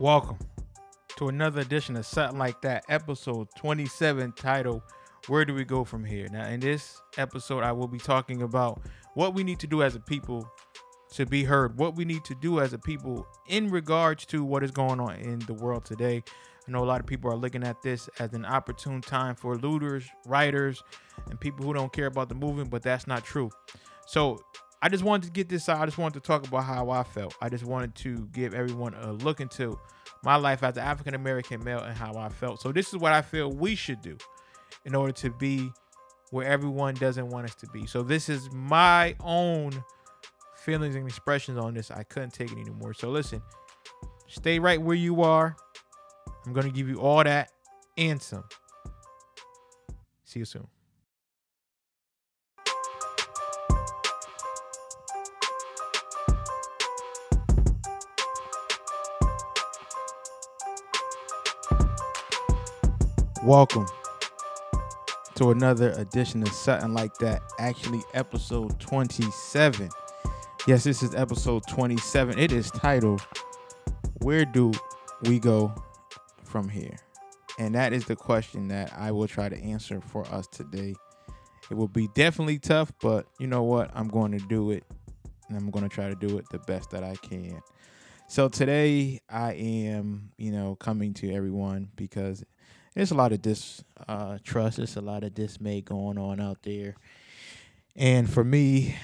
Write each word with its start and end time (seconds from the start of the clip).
Welcome 0.00 0.38
to 1.16 1.26
another 1.26 1.60
edition 1.60 1.96
of 1.96 2.06
Sutton 2.06 2.38
Like 2.38 2.62
That, 2.62 2.84
episode 2.88 3.48
27, 3.56 4.30
titled 4.30 4.82
Where 5.26 5.44
Do 5.44 5.54
We 5.54 5.64
Go 5.64 5.82
From 5.82 6.04
Here? 6.04 6.28
Now, 6.30 6.46
in 6.46 6.60
this 6.60 7.02
episode, 7.16 7.64
I 7.64 7.72
will 7.72 7.88
be 7.88 7.98
talking 7.98 8.42
about 8.42 8.80
what 9.14 9.34
we 9.34 9.42
need 9.42 9.58
to 9.58 9.66
do 9.66 9.82
as 9.82 9.96
a 9.96 10.00
people 10.00 10.48
to 11.14 11.26
be 11.26 11.42
heard, 11.42 11.76
what 11.80 11.96
we 11.96 12.04
need 12.04 12.24
to 12.26 12.36
do 12.36 12.60
as 12.60 12.72
a 12.72 12.78
people 12.78 13.26
in 13.48 13.70
regards 13.70 14.24
to 14.26 14.44
what 14.44 14.62
is 14.62 14.70
going 14.70 15.00
on 15.00 15.16
in 15.16 15.40
the 15.40 15.54
world 15.54 15.84
today. 15.84 16.22
I 16.68 16.70
know 16.70 16.84
a 16.84 16.86
lot 16.86 17.00
of 17.00 17.06
people 17.06 17.32
are 17.32 17.36
looking 17.36 17.64
at 17.64 17.82
this 17.82 18.08
as 18.20 18.34
an 18.34 18.44
opportune 18.44 19.00
time 19.00 19.34
for 19.34 19.56
looters, 19.56 20.04
writers, 20.26 20.80
and 21.28 21.40
people 21.40 21.66
who 21.66 21.74
don't 21.74 21.92
care 21.92 22.06
about 22.06 22.28
the 22.28 22.36
movement, 22.36 22.70
but 22.70 22.82
that's 22.82 23.08
not 23.08 23.24
true. 23.24 23.50
So, 24.06 24.38
I 24.80 24.88
just 24.88 25.02
wanted 25.02 25.26
to 25.26 25.32
get 25.32 25.48
this 25.48 25.68
out. 25.68 25.80
I 25.80 25.86
just 25.86 25.98
wanted 25.98 26.22
to 26.22 26.26
talk 26.26 26.46
about 26.46 26.64
how 26.64 26.90
I 26.90 27.02
felt. 27.02 27.34
I 27.40 27.48
just 27.48 27.64
wanted 27.64 27.94
to 27.96 28.28
give 28.32 28.54
everyone 28.54 28.94
a 28.94 29.12
look 29.12 29.40
into 29.40 29.78
my 30.22 30.36
life 30.36 30.62
as 30.62 30.76
an 30.76 30.84
African 30.84 31.14
American 31.14 31.62
male 31.64 31.80
and 31.80 31.96
how 31.96 32.14
I 32.16 32.28
felt. 32.28 32.60
So 32.60 32.70
this 32.70 32.88
is 32.88 32.96
what 32.96 33.12
I 33.12 33.22
feel 33.22 33.50
we 33.50 33.74
should 33.74 34.00
do 34.02 34.16
in 34.84 34.94
order 34.94 35.12
to 35.12 35.30
be 35.30 35.70
where 36.30 36.46
everyone 36.46 36.94
doesn't 36.94 37.28
want 37.28 37.46
us 37.46 37.54
to 37.56 37.66
be. 37.68 37.86
So 37.86 38.02
this 38.02 38.28
is 38.28 38.50
my 38.52 39.16
own 39.20 39.72
feelings 40.56 40.94
and 40.94 41.06
expressions 41.06 41.58
on 41.58 41.74
this. 41.74 41.90
I 41.90 42.02
couldn't 42.02 42.32
take 42.32 42.52
it 42.52 42.58
anymore. 42.58 42.94
So 42.94 43.08
listen, 43.08 43.42
stay 44.26 44.58
right 44.58 44.80
where 44.80 44.96
you 44.96 45.22
are. 45.22 45.56
I'm 46.46 46.52
going 46.52 46.66
to 46.66 46.72
give 46.72 46.88
you 46.88 47.00
all 47.00 47.24
that 47.24 47.50
and 47.96 48.22
some. 48.22 48.44
See 50.24 50.40
you 50.40 50.44
soon. 50.44 50.68
Welcome 63.44 63.86
to 65.36 65.50
another 65.50 65.92
edition 65.92 66.42
of 66.42 66.48
Sutton 66.48 66.92
Like 66.92 67.14
That. 67.18 67.40
Actually, 67.60 68.02
episode 68.12 68.80
27. 68.80 69.88
Yes, 70.66 70.82
this 70.82 71.04
is 71.04 71.14
episode 71.14 71.62
27. 71.68 72.36
It 72.36 72.50
is 72.50 72.68
titled 72.72 73.24
Where 74.22 74.44
Do 74.44 74.72
We 75.22 75.38
Go 75.38 75.72
From 76.42 76.68
Here? 76.68 76.96
And 77.60 77.76
that 77.76 77.92
is 77.92 78.06
the 78.06 78.16
question 78.16 78.66
that 78.68 78.92
I 78.98 79.12
will 79.12 79.28
try 79.28 79.48
to 79.48 79.56
answer 79.56 80.00
for 80.00 80.26
us 80.26 80.48
today. 80.48 80.96
It 81.70 81.76
will 81.76 81.86
be 81.86 82.08
definitely 82.14 82.58
tough, 82.58 82.92
but 83.00 83.26
you 83.38 83.46
know 83.46 83.62
what? 83.62 83.92
I'm 83.94 84.08
going 84.08 84.32
to 84.32 84.44
do 84.48 84.72
it. 84.72 84.82
And 85.48 85.56
I'm 85.56 85.70
going 85.70 85.88
to 85.88 85.94
try 85.94 86.08
to 86.08 86.16
do 86.16 86.38
it 86.38 86.48
the 86.50 86.58
best 86.58 86.90
that 86.90 87.04
I 87.04 87.14
can. 87.14 87.62
So 88.26 88.48
today 88.48 89.20
I 89.30 89.52
am, 89.52 90.32
you 90.36 90.50
know, 90.50 90.74
coming 90.74 91.14
to 91.14 91.32
everyone 91.32 91.88
because 91.94 92.44
there's 92.98 93.12
a 93.12 93.14
lot 93.14 93.30
of 93.30 93.40
distrust, 93.40 93.84
uh, 94.08 94.38
there's 94.42 94.96
a 94.96 95.00
lot 95.00 95.22
of 95.22 95.32
dismay 95.32 95.80
going 95.80 96.18
on 96.18 96.40
out 96.40 96.60
there. 96.64 96.96
And 97.94 98.28
for 98.28 98.42
me, 98.42 98.96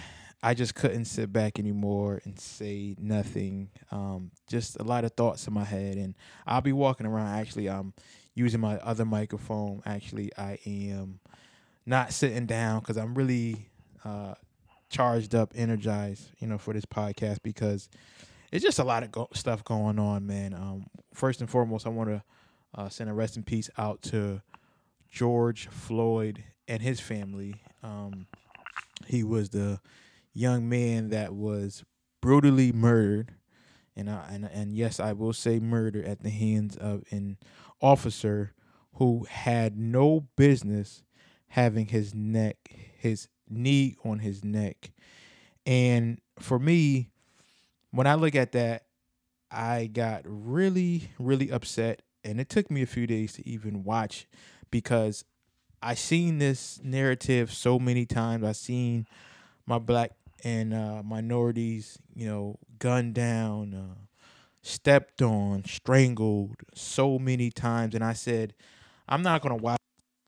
I 0.42 0.52
just 0.52 0.74
couldn't 0.74 1.04
sit 1.04 1.32
back 1.32 1.60
anymore 1.60 2.20
and 2.24 2.36
say 2.36 2.96
nothing. 2.98 3.68
Um, 3.92 4.32
just 4.48 4.80
a 4.80 4.82
lot 4.82 5.04
of 5.04 5.12
thoughts 5.12 5.46
in 5.46 5.54
my 5.54 5.62
head, 5.62 5.96
and 5.96 6.16
I'll 6.44 6.60
be 6.60 6.72
walking 6.72 7.06
around. 7.06 7.38
Actually, 7.38 7.68
I'm 7.68 7.92
using 8.34 8.58
my 8.58 8.78
other 8.78 9.04
microphone. 9.04 9.80
Actually, 9.86 10.32
I 10.36 10.58
am 10.66 11.20
not 11.86 12.12
sitting 12.12 12.46
down 12.46 12.80
because 12.80 12.96
I'm 12.96 13.14
really 13.14 13.68
uh, 14.04 14.34
charged 14.90 15.36
up, 15.36 15.52
energized, 15.54 16.30
you 16.40 16.48
know, 16.48 16.58
for 16.58 16.74
this 16.74 16.84
podcast 16.84 17.44
because 17.44 17.88
it's 18.50 18.64
just 18.64 18.80
a 18.80 18.84
lot 18.84 19.04
of 19.04 19.12
go- 19.12 19.28
stuff 19.34 19.62
going 19.62 20.00
on, 20.00 20.26
man. 20.26 20.52
Um, 20.52 20.86
first 21.12 21.40
and 21.40 21.48
foremost, 21.48 21.86
I 21.86 21.90
want 21.90 22.10
to 22.10 22.24
uh, 22.74 22.88
send 22.88 23.10
a 23.10 23.14
rest 23.14 23.36
in 23.36 23.42
peace 23.42 23.70
out 23.78 24.02
to 24.02 24.42
George 25.10 25.68
Floyd 25.68 26.42
and 26.66 26.82
his 26.82 27.00
family. 27.00 27.62
Um, 27.82 28.26
he 29.06 29.22
was 29.22 29.50
the 29.50 29.80
young 30.32 30.68
man 30.68 31.10
that 31.10 31.34
was 31.34 31.84
brutally 32.20 32.72
murdered, 32.72 33.34
and 33.94 34.10
I, 34.10 34.28
and 34.30 34.44
and 34.44 34.74
yes, 34.74 34.98
I 34.98 35.12
will 35.12 35.32
say 35.32 35.60
murder 35.60 36.02
at 36.02 36.22
the 36.22 36.30
hands 36.30 36.76
of 36.76 37.04
an 37.10 37.36
officer 37.80 38.54
who 38.94 39.26
had 39.28 39.78
no 39.78 40.26
business 40.36 41.02
having 41.48 41.86
his 41.86 42.14
neck, 42.14 42.56
his 42.96 43.28
knee 43.48 43.96
on 44.04 44.20
his 44.20 44.42
neck. 44.44 44.92
And 45.66 46.20
for 46.38 46.58
me, 46.58 47.10
when 47.90 48.06
I 48.06 48.14
look 48.14 48.34
at 48.34 48.52
that, 48.52 48.86
I 49.50 49.86
got 49.86 50.22
really, 50.24 51.10
really 51.18 51.50
upset. 51.50 52.02
And 52.24 52.40
it 52.40 52.48
took 52.48 52.70
me 52.70 52.82
a 52.82 52.86
few 52.86 53.06
days 53.06 53.34
to 53.34 53.48
even 53.48 53.84
watch 53.84 54.26
because 54.70 55.24
I 55.82 55.94
seen 55.94 56.38
this 56.38 56.80
narrative 56.82 57.52
so 57.52 57.78
many 57.78 58.06
times. 58.06 58.44
I 58.44 58.52
seen 58.52 59.06
my 59.66 59.78
black 59.78 60.12
and 60.42 60.72
uh, 60.74 61.02
minorities, 61.04 61.98
you 62.14 62.26
know, 62.26 62.58
gunned 62.78 63.14
down, 63.14 63.74
uh, 63.74 63.94
stepped 64.62 65.20
on, 65.22 65.64
strangled 65.64 66.56
so 66.74 67.18
many 67.18 67.50
times, 67.50 67.94
and 67.94 68.02
I 68.02 68.14
said, 68.14 68.54
I'm 69.08 69.22
not 69.22 69.42
gonna 69.42 69.56
watch. 69.56 69.78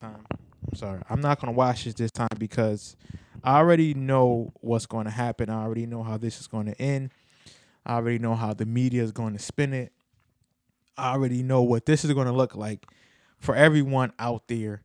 This 0.00 0.10
time. 0.10 0.24
I'm 0.30 0.76
sorry, 0.76 1.02
I'm 1.08 1.20
not 1.20 1.40
gonna 1.40 1.52
watch 1.52 1.84
this 1.84 1.94
this 1.94 2.10
time 2.10 2.28
because 2.38 2.96
I 3.42 3.58
already 3.58 3.94
know 3.94 4.52
what's 4.60 4.86
going 4.86 5.04
to 5.04 5.10
happen. 5.12 5.48
I 5.50 5.62
already 5.62 5.86
know 5.86 6.02
how 6.02 6.16
this 6.18 6.40
is 6.40 6.48
going 6.48 6.66
to 6.66 6.82
end. 6.82 7.12
I 7.84 7.94
already 7.94 8.18
know 8.18 8.34
how 8.34 8.54
the 8.54 8.66
media 8.66 9.04
is 9.04 9.12
going 9.12 9.34
to 9.34 9.38
spin 9.38 9.72
it. 9.72 9.92
I 10.96 11.12
already 11.12 11.42
know 11.42 11.62
what 11.62 11.86
this 11.86 12.04
is 12.04 12.12
going 12.12 12.26
to 12.26 12.32
look 12.32 12.54
like 12.54 12.86
for 13.38 13.54
everyone 13.54 14.12
out 14.18 14.48
there 14.48 14.82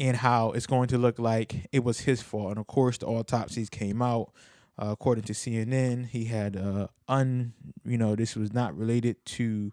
and 0.00 0.16
how 0.16 0.52
it's 0.52 0.66
going 0.66 0.88
to 0.88 0.98
look 0.98 1.18
like 1.18 1.68
it 1.72 1.84
was 1.84 2.00
his 2.00 2.22
fault. 2.22 2.50
And 2.50 2.58
of 2.58 2.66
course, 2.66 2.98
the 2.98 3.06
autopsies 3.06 3.68
came 3.68 4.02
out. 4.02 4.32
Uh, 4.78 4.86
according 4.90 5.24
to 5.24 5.34
CNN, 5.34 6.06
he 6.06 6.24
had 6.24 6.56
uh, 6.56 6.88
un, 7.06 7.52
you 7.84 7.98
know, 7.98 8.16
this 8.16 8.34
was 8.34 8.52
not 8.52 8.76
related 8.76 9.24
to 9.26 9.72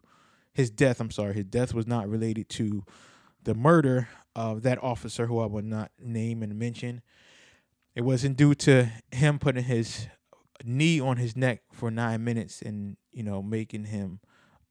his 0.51 0.69
death. 0.69 0.99
I'm 0.99 1.09
sorry, 1.09 1.33
his 1.33 1.45
death 1.45 1.73
was 1.73 1.87
not 1.87 2.09
related 2.09 2.49
to 2.49 2.83
the 3.43 3.55
murder 3.55 4.09
of 4.35 4.61
that 4.63 4.83
officer, 4.83 5.25
who 5.25 5.39
I 5.39 5.45
will 5.45 5.63
not 5.63 5.91
name 5.99 6.43
and 6.43 6.59
mention. 6.59 7.01
It 7.95 8.01
wasn't 8.01 8.37
due 8.37 8.53
to 8.55 8.91
him 9.11 9.39
putting 9.39 9.63
his 9.63 10.07
knee 10.63 10.99
on 10.99 11.17
his 11.17 11.35
neck 11.35 11.61
for 11.71 11.89
nine 11.89 12.23
minutes 12.23 12.61
and 12.61 12.97
you 13.11 13.23
know 13.23 13.41
making 13.41 13.85
him, 13.85 14.19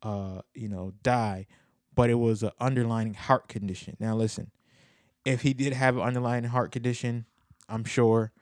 uh, 0.03 0.43
you 0.55 0.69
know, 0.69 0.93
die, 1.03 1.47
but 1.95 2.11
it 2.11 2.15
was 2.15 2.43
an 2.43 2.53
underlying 2.61 3.15
heart 3.15 3.49
condition. 3.49 3.97
Now 3.99 4.15
listen, 4.15 4.51
if 5.25 5.43
he 5.43 5.53
did 5.53 5.73
have 5.73 5.97
an 5.97 6.03
underlying 6.03 6.45
heart 6.45 6.73
condition, 6.73 7.27
I'm 7.69 7.85
sure, 7.85 8.33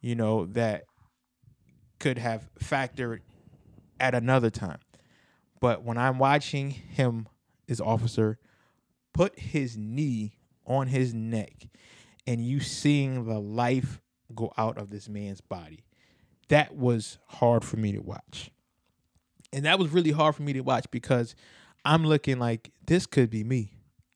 you 0.00 0.14
know, 0.14 0.46
that 0.46 0.84
could 1.98 2.18
have 2.18 2.50
factored 2.60 3.20
at 3.98 4.14
another 4.14 4.50
time. 4.50 4.78
But 5.60 5.82
when 5.82 5.96
I'm 5.96 6.18
watching 6.18 6.70
him, 6.70 7.28
his 7.66 7.80
officer, 7.80 8.38
put 9.12 9.38
his 9.38 9.76
knee 9.76 10.36
on 10.66 10.88
his 10.88 11.14
neck 11.14 11.68
and 12.26 12.44
you 12.44 12.60
seeing 12.60 13.24
the 13.24 13.38
life 13.38 14.02
go 14.34 14.52
out 14.58 14.76
of 14.78 14.90
this 14.90 15.08
man's 15.08 15.40
body, 15.40 15.84
that 16.48 16.76
was 16.76 17.18
hard 17.26 17.64
for 17.64 17.76
me 17.76 17.92
to 17.92 18.00
watch. 18.00 18.50
And 19.56 19.64
that 19.64 19.78
was 19.78 19.90
really 19.90 20.10
hard 20.10 20.34
for 20.34 20.42
me 20.42 20.52
to 20.52 20.60
watch 20.60 20.84
because 20.90 21.34
I'm 21.82 22.04
looking 22.04 22.38
like 22.38 22.72
this 22.86 23.06
could 23.06 23.30
be 23.30 23.42
me. 23.42 23.72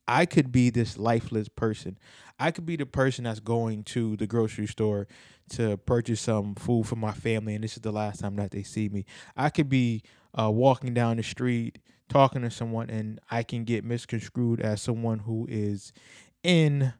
I 0.06 0.26
could 0.26 0.52
be 0.52 0.68
this 0.68 0.98
lifeless 0.98 1.48
person. 1.48 1.98
I 2.38 2.50
could 2.50 2.66
be 2.66 2.76
the 2.76 2.84
person 2.84 3.24
that's 3.24 3.40
going 3.40 3.84
to 3.84 4.18
the 4.18 4.26
grocery 4.26 4.66
store 4.66 5.08
to 5.52 5.78
purchase 5.78 6.20
some 6.20 6.56
food 6.56 6.86
for 6.86 6.96
my 6.96 7.12
family, 7.12 7.54
and 7.54 7.64
this 7.64 7.72
is 7.72 7.80
the 7.80 7.90
last 7.90 8.20
time 8.20 8.36
that 8.36 8.50
they 8.50 8.62
see 8.62 8.90
me. 8.90 9.06
I 9.34 9.48
could 9.48 9.70
be 9.70 10.02
uh, 10.38 10.50
walking 10.50 10.92
down 10.92 11.16
the 11.16 11.22
street 11.22 11.78
talking 12.10 12.42
to 12.42 12.50
someone, 12.50 12.90
and 12.90 13.18
I 13.30 13.42
can 13.42 13.64
get 13.64 13.82
misconstrued 13.82 14.60
as 14.60 14.82
someone 14.82 15.20
who 15.20 15.46
is 15.48 15.94
in 16.42 16.92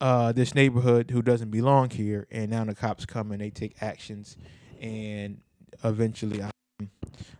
uh, 0.00 0.32
this 0.32 0.52
neighborhood 0.52 1.12
who 1.12 1.22
doesn't 1.22 1.50
belong 1.50 1.90
here, 1.90 2.26
and 2.28 2.50
now 2.50 2.64
the 2.64 2.74
cops 2.74 3.06
come 3.06 3.30
and 3.30 3.40
they 3.40 3.50
take 3.50 3.80
actions, 3.80 4.36
and 4.80 5.42
eventually 5.84 6.42
I. 6.42 6.50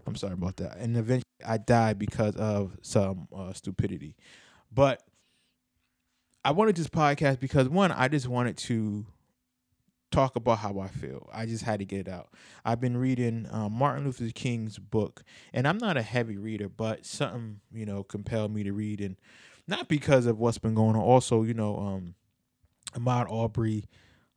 I'm 0.06 0.16
sorry 0.16 0.34
about 0.34 0.56
that. 0.56 0.76
And 0.78 0.96
eventually 0.96 1.24
I 1.46 1.58
died 1.58 1.98
because 1.98 2.36
of 2.36 2.76
some 2.82 3.28
uh, 3.34 3.52
stupidity. 3.52 4.16
But 4.72 5.02
I 6.44 6.50
wanted 6.52 6.76
this 6.76 6.88
podcast 6.88 7.40
because 7.40 7.68
one, 7.68 7.92
I 7.92 8.08
just 8.08 8.26
wanted 8.26 8.56
to 8.58 9.06
talk 10.12 10.36
about 10.36 10.58
how 10.58 10.78
I 10.78 10.88
feel. 10.88 11.28
I 11.32 11.46
just 11.46 11.64
had 11.64 11.80
to 11.80 11.84
get 11.84 12.00
it 12.00 12.08
out. 12.08 12.28
I've 12.64 12.80
been 12.80 12.96
reading 12.96 13.48
uh, 13.50 13.68
Martin 13.68 14.04
Luther 14.04 14.28
King's 14.32 14.78
book, 14.78 15.24
and 15.52 15.66
I'm 15.66 15.78
not 15.78 15.96
a 15.96 16.02
heavy 16.02 16.36
reader, 16.36 16.68
but 16.68 17.04
something 17.04 17.60
you 17.72 17.86
know 17.86 18.04
compelled 18.04 18.54
me 18.54 18.62
to 18.64 18.72
read, 18.72 19.00
and 19.00 19.16
not 19.66 19.88
because 19.88 20.26
of 20.26 20.38
what's 20.38 20.58
been 20.58 20.74
going 20.74 20.96
on. 20.96 21.02
Also, 21.02 21.42
you 21.42 21.54
know, 21.54 21.76
um, 21.78 22.14
Ahmaud 22.94 23.32
Arbery, 23.32 23.88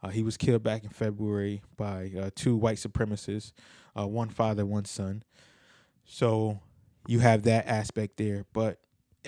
uh, 0.01 0.09
he 0.09 0.24
was 0.24 0.38
killed 0.38 0.63
back 0.63 0.83
in 0.83 0.89
February 0.89 1.62
by 1.77 2.12
uh, 2.19 2.30
two 2.36 2.56
white 2.56 2.77
supremacists, 2.77 3.51
uh, 3.97 4.07
one 4.07 4.30
father, 4.30 4.65
one 4.65 4.86
son. 4.86 5.24
So 6.06 6.59
you 7.07 7.19
have 7.19 7.44
that 7.44 7.68
aspect 7.68 8.18
there. 8.18 8.45
But 8.53 8.80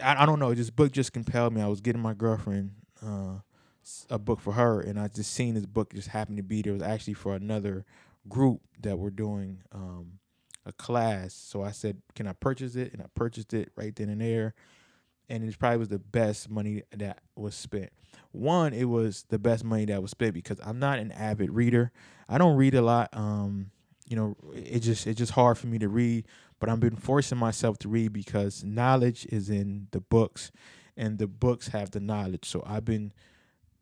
I, 0.02 0.24
I 0.24 0.26
don't 0.26 0.40
know. 0.40 0.54
This 0.54 0.70
book 0.70 0.92
just 0.92 1.14
compelled 1.14 1.54
me. 1.54 1.62
I 1.62 1.68
was 1.68 1.82
getting 1.82 2.02
my 2.02 2.14
girlfriend 2.14 2.72
uh, 3.02 3.40
a 4.10 4.20
book 4.20 4.40
for 4.42 4.54
her, 4.54 4.82
and 4.82 5.00
I 5.00 5.08
just 5.08 5.34
seen 5.34 5.54
this 5.54 5.66
book 5.66 5.94
just 5.94 6.10
happened 6.10 6.38
to 6.38 6.44
be 6.44 6.62
there. 6.62 6.74
It 6.74 6.80
was 6.80 6.84
actually 6.84 7.14
for 7.14 7.36
another 7.36 7.86
group 8.28 8.62
that 8.82 8.98
were 8.98 9.12
doing 9.12 9.64
um, 9.72 10.20
a 10.66 10.74
class. 10.74 11.34
So 11.34 11.64
I 11.64 11.72
said, 11.72 12.02
"Can 12.16 12.28
I 12.28 12.34
purchase 12.34 12.76
it?" 12.76 12.94
And 12.94 13.02
I 13.02 13.06
purchased 13.16 13.54
it 13.54 13.72
right 13.76 13.96
then 13.96 14.10
and 14.10 14.22
there. 14.22 14.54
And 15.30 15.44
it 15.44 15.60
probably 15.60 15.78
was 15.80 15.90
the 15.90 16.00
best 16.00 16.50
money 16.50 16.84
that 16.96 17.20
was 17.36 17.54
spent. 17.54 17.90
One, 18.32 18.74
it 18.74 18.86
was 18.86 19.26
the 19.28 19.38
best 19.38 19.66
money 19.66 19.84
that 19.86 20.02
was 20.02 20.12
spent 20.12 20.34
because 20.34 20.58
I'm 20.64 20.80
not 20.80 21.00
an 21.00 21.12
avid 21.12 21.52
reader. 21.52 21.92
I 22.30 22.38
don't 22.38 22.56
read 22.56 22.76
a 22.76 22.82
lot. 22.82 23.10
Um, 23.12 23.72
you 24.08 24.16
know, 24.16 24.36
it 24.54 24.80
just 24.80 25.06
it's 25.08 25.18
just 25.18 25.34
hard 25.34 25.58
for 25.58 25.68
me 25.68 25.78
to 25.80 25.90
read. 25.90 26.26
But 26.60 26.70
I've 26.70 26.80
been 26.80 26.96
forcing 26.96 27.38
myself 27.38 27.78
to 27.80 27.90
read 27.90 28.14
because 28.14 28.64
knowledge 28.64 29.28
is 29.30 29.50
in 29.50 29.88
the 29.92 30.02
books, 30.02 30.52
and 30.96 31.20
the 31.20 31.28
books 31.28 31.68
have 31.70 31.92
the 31.92 32.00
knowledge. 32.00 32.46
So 32.46 32.64
I've 32.66 32.86
been 32.86 33.14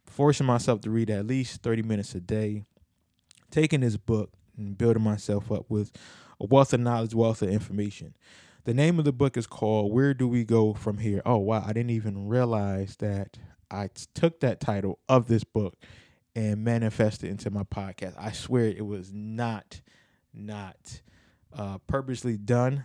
forcing 0.06 0.45
myself 0.45 0.81
to 0.81 0.89
read 0.89 1.10
at 1.10 1.25
least 1.25 1.62
30 1.62 1.83
minutes 1.83 2.16
a 2.16 2.19
day, 2.19 2.63
taking 3.51 3.81
this 3.81 3.98
book 3.98 4.31
and 4.57 4.77
building 4.77 5.04
myself 5.04 5.51
up 5.51 5.66
with 5.69 5.92
a 6.39 6.45
wealth 6.45 6.74
of 6.74 6.80
knowledge, 6.81 7.13
wealth 7.16 7.42
of 7.42 7.50
information. 7.50 8.16
The 8.66 8.74
name 8.74 8.98
of 8.98 9.06
the 9.06 9.13
book 9.13 9.38
is 9.38 9.45
called 9.45 9.94
Where 9.94 10.13
Do 10.13 10.28
We 10.28 10.44
Go 10.44 10.74
From 10.74 10.98
Here? 10.98 11.21
Oh, 11.25 11.38
wow. 11.38 11.63
I 11.66 11.71
didn't 11.71 11.92
even 11.92 12.28
realize 12.28 12.95
that 12.98 13.38
I 13.69 13.89
took 14.13 14.39
that 14.39 14.60
title 14.60 15.00
of 15.07 15.28
this 15.28 15.44
book 15.44 15.75
and 16.36 16.63
manifested 16.63 17.30
into 17.30 17.50
my 17.50 17.63
podcast. 17.63 18.16
I 18.18 18.31
swear 18.31 18.66
it 18.66 18.86
was 18.86 19.13
not, 19.13 19.81
not 20.36 21.02
uh, 21.54 21.78
purposely 21.88 22.38
done. 22.38 22.84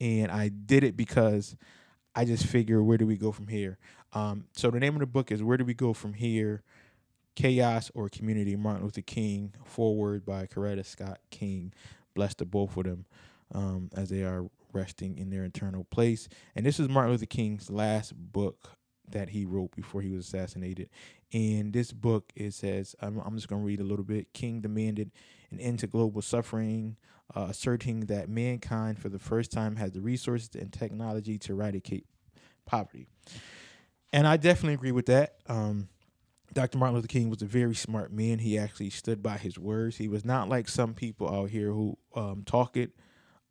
And 0.00 0.30
I 0.30 0.48
did 0.48 0.84
it 0.84 0.96
because 0.96 1.56
I 2.14 2.24
just 2.24 2.46
figure, 2.46 2.82
where 2.82 2.98
do 2.98 3.06
we 3.06 3.16
go 3.16 3.32
from 3.32 3.48
here? 3.48 3.78
Um, 4.12 4.46
so 4.54 4.70
the 4.70 4.80
name 4.80 4.94
of 4.94 5.00
the 5.00 5.06
book 5.06 5.30
is 5.30 5.42
Where 5.42 5.56
Do 5.56 5.64
We 5.64 5.74
Go 5.74 5.92
From 5.92 6.14
Here? 6.14 6.62
Chaos 7.34 7.90
or 7.94 8.08
Community, 8.08 8.56
Martin 8.56 8.84
Luther 8.84 9.00
King, 9.00 9.54
foreword 9.64 10.26
by 10.26 10.46
Coretta 10.46 10.84
Scott 10.84 11.18
King. 11.30 11.72
Bless 12.14 12.34
the 12.34 12.44
both 12.44 12.76
of 12.76 12.84
them 12.84 13.06
um, 13.54 13.88
as 13.96 14.10
they 14.10 14.22
are 14.22 14.50
resting 14.72 15.16
in 15.16 15.30
their 15.30 15.44
eternal 15.44 15.84
place. 15.84 16.28
And 16.54 16.66
this 16.66 16.78
is 16.78 16.88
Martin 16.88 17.12
Luther 17.12 17.26
King's 17.26 17.70
last 17.70 18.12
book 18.14 18.76
that 19.08 19.30
he 19.30 19.44
wrote 19.44 19.74
before 19.74 20.02
he 20.02 20.10
was 20.10 20.26
assassinated. 20.26 20.90
And 21.32 21.72
this 21.72 21.92
book, 21.92 22.32
it 22.36 22.52
says, 22.52 22.94
I'm, 23.00 23.18
I'm 23.20 23.36
just 23.36 23.48
going 23.48 23.62
to 23.62 23.66
read 23.66 23.80
a 23.80 23.84
little 23.84 24.04
bit. 24.04 24.32
King 24.34 24.60
demanded 24.60 25.10
an 25.52 25.60
end 25.60 25.80
to 25.80 25.86
global 25.86 26.22
suffering, 26.22 26.96
uh, 27.34 27.46
asserting 27.50 28.00
that 28.06 28.28
mankind, 28.28 28.98
for 28.98 29.08
the 29.08 29.18
first 29.18 29.52
time, 29.52 29.76
has 29.76 29.92
the 29.92 30.00
resources 30.00 30.50
and 30.54 30.72
technology 30.72 31.38
to 31.38 31.52
eradicate 31.52 32.06
poverty. 32.66 33.06
And 34.12 34.26
I 34.26 34.36
definitely 34.36 34.74
agree 34.74 34.92
with 34.92 35.06
that. 35.06 35.36
Um, 35.46 35.88
Dr. 36.52 36.76
Martin 36.76 36.96
Luther 36.96 37.08
King 37.08 37.30
was 37.30 37.40
a 37.40 37.46
very 37.46 37.74
smart 37.74 38.12
man. 38.12 38.38
He 38.38 38.58
actually 38.58 38.90
stood 38.90 39.22
by 39.22 39.38
his 39.38 39.58
words. 39.58 39.96
He 39.96 40.08
was 40.08 40.24
not 40.24 40.48
like 40.48 40.68
some 40.68 40.92
people 40.92 41.32
out 41.32 41.50
here 41.50 41.70
who 41.70 41.96
um, 42.14 42.42
talk 42.44 42.76
it, 42.76 42.90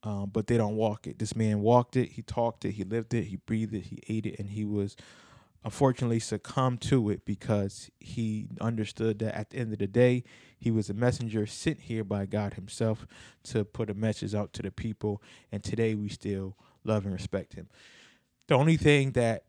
um, 0.04 0.30
but 0.32 0.48
they 0.48 0.58
don't 0.58 0.76
walk 0.76 1.08
it. 1.08 1.18
This 1.18 1.36
man 1.36 1.62
walked 1.62 1.96
it, 1.96 2.12
he 2.12 2.22
talked 2.22 2.66
it, 2.66 2.72
he 2.72 2.84
lived 2.84 3.14
it, 3.14 3.26
he 3.26 3.38
breathed 3.38 3.74
it, 3.74 3.86
he 3.86 4.00
ate 4.08 4.26
it, 4.26 4.40
and 4.40 4.50
he 4.50 4.66
was 4.66 4.96
unfortunately 5.64 6.20
succumbed 6.20 6.82
to 6.82 7.10
it 7.10 7.26
because 7.26 7.90
he 8.00 8.48
understood 8.60 9.20
that 9.20 9.36
at 9.36 9.52
the 9.52 9.58
end 9.58 9.74
of 9.74 9.80
the 9.80 9.88
day, 9.88 10.24
he 10.58 10.72
was 10.72 10.90
a 10.90 10.94
messenger 10.94 11.46
sent 11.46 11.82
here 11.82 12.04
by 12.04 12.26
God 12.26 12.56
Himself 12.56 13.06
to 13.44 13.64
put 13.64 13.90
a 13.90 13.94
message 13.94 14.34
out 14.34 14.54
to 14.54 14.62
the 14.62 14.72
people. 14.72 15.22
And 15.52 15.64
today 15.64 15.94
we 15.94 16.10
still 16.10 16.58
love 16.84 17.06
and 17.06 17.14
respect 17.14 17.54
him. 17.54 17.70
The 18.48 18.56
only 18.56 18.78
thing 18.78 19.12
that 19.12 19.44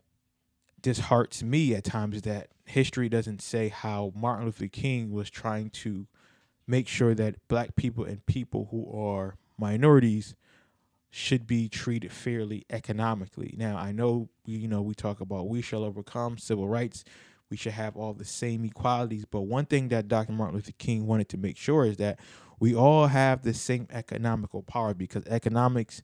disheartens 0.81 1.43
me 1.43 1.73
at 1.73 1.83
times 1.83 2.17
is 2.17 2.21
that 2.23 2.49
history 2.65 3.09
doesn't 3.09 3.41
say 3.41 3.69
how 3.69 4.11
Martin 4.15 4.45
Luther 4.45 4.67
King 4.67 5.11
was 5.11 5.29
trying 5.29 5.69
to 5.71 6.07
make 6.67 6.87
sure 6.87 7.15
that 7.15 7.47
black 7.47 7.75
people 7.75 8.05
and 8.05 8.25
people 8.25 8.67
who 8.71 8.89
are 8.95 9.35
minorities 9.57 10.35
should 11.15 11.45
be 11.45 11.69
treated 11.69 12.11
fairly 12.11 12.65
economically. 12.71 13.53
Now, 13.55 13.77
I 13.77 13.91
know 13.91 14.29
you 14.45 14.67
know 14.67 14.81
we 14.81 14.95
talk 14.95 15.21
about 15.21 15.47
we 15.47 15.61
shall 15.61 15.83
overcome 15.83 16.39
civil 16.39 16.67
rights, 16.67 17.03
we 17.51 17.57
should 17.57 17.73
have 17.73 17.95
all 17.95 18.13
the 18.13 18.25
same 18.25 18.65
equalities, 18.65 19.23
but 19.23 19.41
one 19.41 19.67
thing 19.67 19.89
that 19.89 20.07
Dr. 20.07 20.31
Martin 20.31 20.55
Luther 20.55 20.71
King 20.79 21.05
wanted 21.05 21.29
to 21.29 21.37
make 21.37 21.55
sure 21.55 21.85
is 21.85 21.97
that 21.97 22.19
we 22.59 22.73
all 22.73 23.05
have 23.05 23.43
the 23.43 23.53
same 23.53 23.85
economical 23.91 24.63
power 24.63 24.95
because 24.95 25.23
economics 25.27 26.01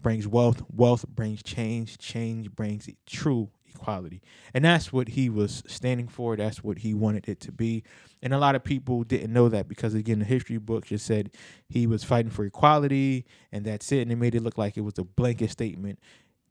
brings 0.00 0.26
wealth, 0.26 0.60
wealth 0.74 1.06
brings 1.06 1.40
change, 1.40 1.96
change 1.96 2.50
brings 2.50 2.88
true 3.06 3.50
equality. 3.74 4.22
And 4.54 4.64
that's 4.64 4.92
what 4.92 5.08
he 5.08 5.28
was 5.28 5.62
standing 5.66 6.08
for. 6.08 6.36
That's 6.36 6.62
what 6.62 6.78
he 6.78 6.94
wanted 6.94 7.28
it 7.28 7.40
to 7.40 7.52
be. 7.52 7.84
And 8.22 8.34
a 8.34 8.38
lot 8.38 8.54
of 8.54 8.64
people 8.64 9.04
didn't 9.04 9.32
know 9.32 9.48
that 9.48 9.68
because, 9.68 9.94
again, 9.94 10.18
the 10.18 10.24
history 10.24 10.58
book 10.58 10.86
just 10.86 11.06
said 11.06 11.30
he 11.68 11.86
was 11.86 12.04
fighting 12.04 12.30
for 12.30 12.44
equality 12.44 13.26
and 13.52 13.64
that's 13.64 13.90
it. 13.92 14.02
And 14.02 14.12
it 14.12 14.16
made 14.16 14.34
it 14.34 14.42
look 14.42 14.58
like 14.58 14.76
it 14.76 14.82
was 14.82 14.98
a 14.98 15.04
blanket 15.04 15.50
statement. 15.50 15.98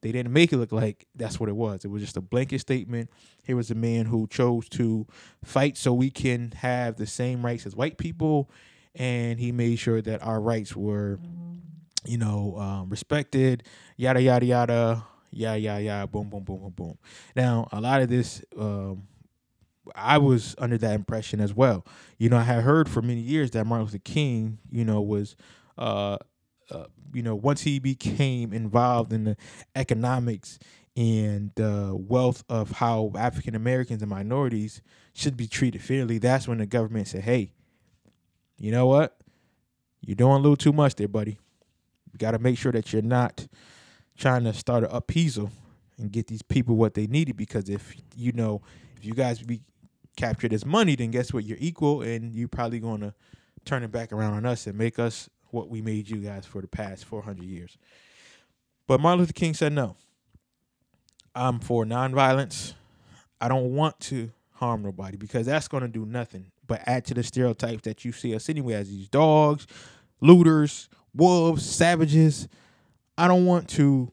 They 0.00 0.12
didn't 0.12 0.32
make 0.32 0.52
it 0.52 0.58
look 0.58 0.72
like 0.72 1.06
that's 1.14 1.40
what 1.40 1.48
it 1.48 1.56
was. 1.56 1.84
It 1.84 1.88
was 1.88 2.02
just 2.02 2.16
a 2.16 2.20
blanket 2.20 2.60
statement. 2.60 3.10
Here 3.42 3.56
was 3.56 3.70
a 3.70 3.74
man 3.74 4.06
who 4.06 4.26
chose 4.28 4.68
to 4.70 5.06
fight 5.44 5.76
so 5.76 5.92
we 5.92 6.10
can 6.10 6.52
have 6.52 6.96
the 6.96 7.06
same 7.06 7.44
rights 7.44 7.66
as 7.66 7.74
white 7.74 7.98
people. 7.98 8.50
And 8.94 9.38
he 9.38 9.52
made 9.52 9.78
sure 9.78 10.00
that 10.00 10.22
our 10.22 10.40
rights 10.40 10.74
were, 10.74 11.18
you 12.04 12.16
know, 12.16 12.56
um, 12.58 12.88
respected, 12.88 13.64
yada, 13.96 14.22
yada, 14.22 14.46
yada 14.46 15.04
yeah, 15.30 15.54
yeah, 15.54 15.78
yeah, 15.78 16.06
boom, 16.06 16.28
boom, 16.28 16.42
boom, 16.42 16.58
boom, 16.58 16.72
boom. 16.74 16.98
Now, 17.36 17.68
a 17.72 17.80
lot 17.80 18.02
of 18.02 18.08
this, 18.08 18.42
um, 18.58 19.06
I 19.94 20.18
was 20.18 20.54
under 20.58 20.78
that 20.78 20.94
impression 20.94 21.40
as 21.40 21.54
well. 21.54 21.84
You 22.18 22.28
know, 22.28 22.38
I 22.38 22.42
had 22.42 22.62
heard 22.62 22.88
for 22.88 23.02
many 23.02 23.20
years 23.20 23.50
that 23.52 23.64
Martin 23.66 23.86
Luther 23.86 23.98
King, 23.98 24.58
you 24.70 24.84
know, 24.84 25.00
was, 25.00 25.36
uh, 25.76 26.18
uh, 26.70 26.84
you 27.12 27.22
know, 27.22 27.34
once 27.34 27.62
he 27.62 27.78
became 27.78 28.52
involved 28.52 29.12
in 29.12 29.24
the 29.24 29.36
economics 29.74 30.58
and 30.96 31.52
the 31.54 31.96
wealth 31.96 32.44
of 32.48 32.72
how 32.72 33.12
African 33.16 33.54
Americans 33.54 34.02
and 34.02 34.10
minorities 34.10 34.82
should 35.14 35.36
be 35.36 35.46
treated 35.46 35.82
fairly, 35.82 36.18
that's 36.18 36.48
when 36.48 36.58
the 36.58 36.66
government 36.66 37.08
said, 37.08 37.22
hey, 37.22 37.52
you 38.58 38.72
know 38.72 38.86
what? 38.86 39.16
You're 40.00 40.16
doing 40.16 40.34
a 40.34 40.38
little 40.38 40.56
too 40.56 40.72
much 40.72 40.96
there, 40.96 41.08
buddy. 41.08 41.38
You 42.12 42.18
got 42.18 42.32
to 42.32 42.38
make 42.38 42.58
sure 42.58 42.72
that 42.72 42.92
you're 42.92 43.02
not 43.02 43.46
trying 44.18 44.44
to 44.44 44.52
start 44.52 44.84
an 44.84 44.90
appeasal 44.90 45.50
and 45.96 46.12
get 46.12 46.26
these 46.26 46.42
people 46.42 46.76
what 46.76 46.94
they 46.94 47.06
needed 47.06 47.36
because 47.36 47.68
if 47.68 47.94
you 48.16 48.32
know 48.32 48.60
if 48.96 49.04
you 49.04 49.14
guys 49.14 49.40
be 49.42 49.62
captured 50.16 50.52
as 50.52 50.66
money 50.66 50.96
then 50.96 51.10
guess 51.10 51.32
what? 51.32 51.44
You're 51.44 51.58
equal 51.60 52.02
and 52.02 52.34
you're 52.34 52.48
probably 52.48 52.80
going 52.80 53.00
to 53.00 53.14
turn 53.64 53.82
it 53.82 53.92
back 53.92 54.12
around 54.12 54.34
on 54.34 54.44
us 54.44 54.66
and 54.66 54.76
make 54.76 54.98
us 54.98 55.30
what 55.50 55.70
we 55.70 55.80
made 55.80 56.10
you 56.10 56.18
guys 56.18 56.44
for 56.44 56.60
the 56.60 56.68
past 56.68 57.04
400 57.04 57.44
years. 57.44 57.78
But 58.86 59.00
martin 59.00 59.20
luther 59.20 59.32
king 59.32 59.54
said 59.54 59.72
no. 59.72 59.96
I'm 61.34 61.60
for 61.60 61.84
nonviolence. 61.84 62.74
I 63.40 63.46
don't 63.46 63.74
want 63.74 64.00
to 64.00 64.32
harm 64.54 64.82
nobody 64.82 65.16
because 65.16 65.46
that's 65.46 65.68
going 65.68 65.82
to 65.84 65.88
do 65.88 66.04
nothing 66.04 66.50
but 66.66 66.82
add 66.86 67.04
to 67.06 67.14
the 67.14 67.22
stereotypes 67.22 67.82
that 67.82 68.04
you 68.04 68.10
see 68.10 68.34
us 68.34 68.48
anyway 68.48 68.74
as 68.74 68.88
these 68.88 69.08
dogs 69.08 69.68
looters 70.20 70.88
wolves 71.14 71.64
savages 71.64 72.48
I 73.18 73.28
don't 73.28 73.44
want 73.44 73.68
to, 73.70 74.12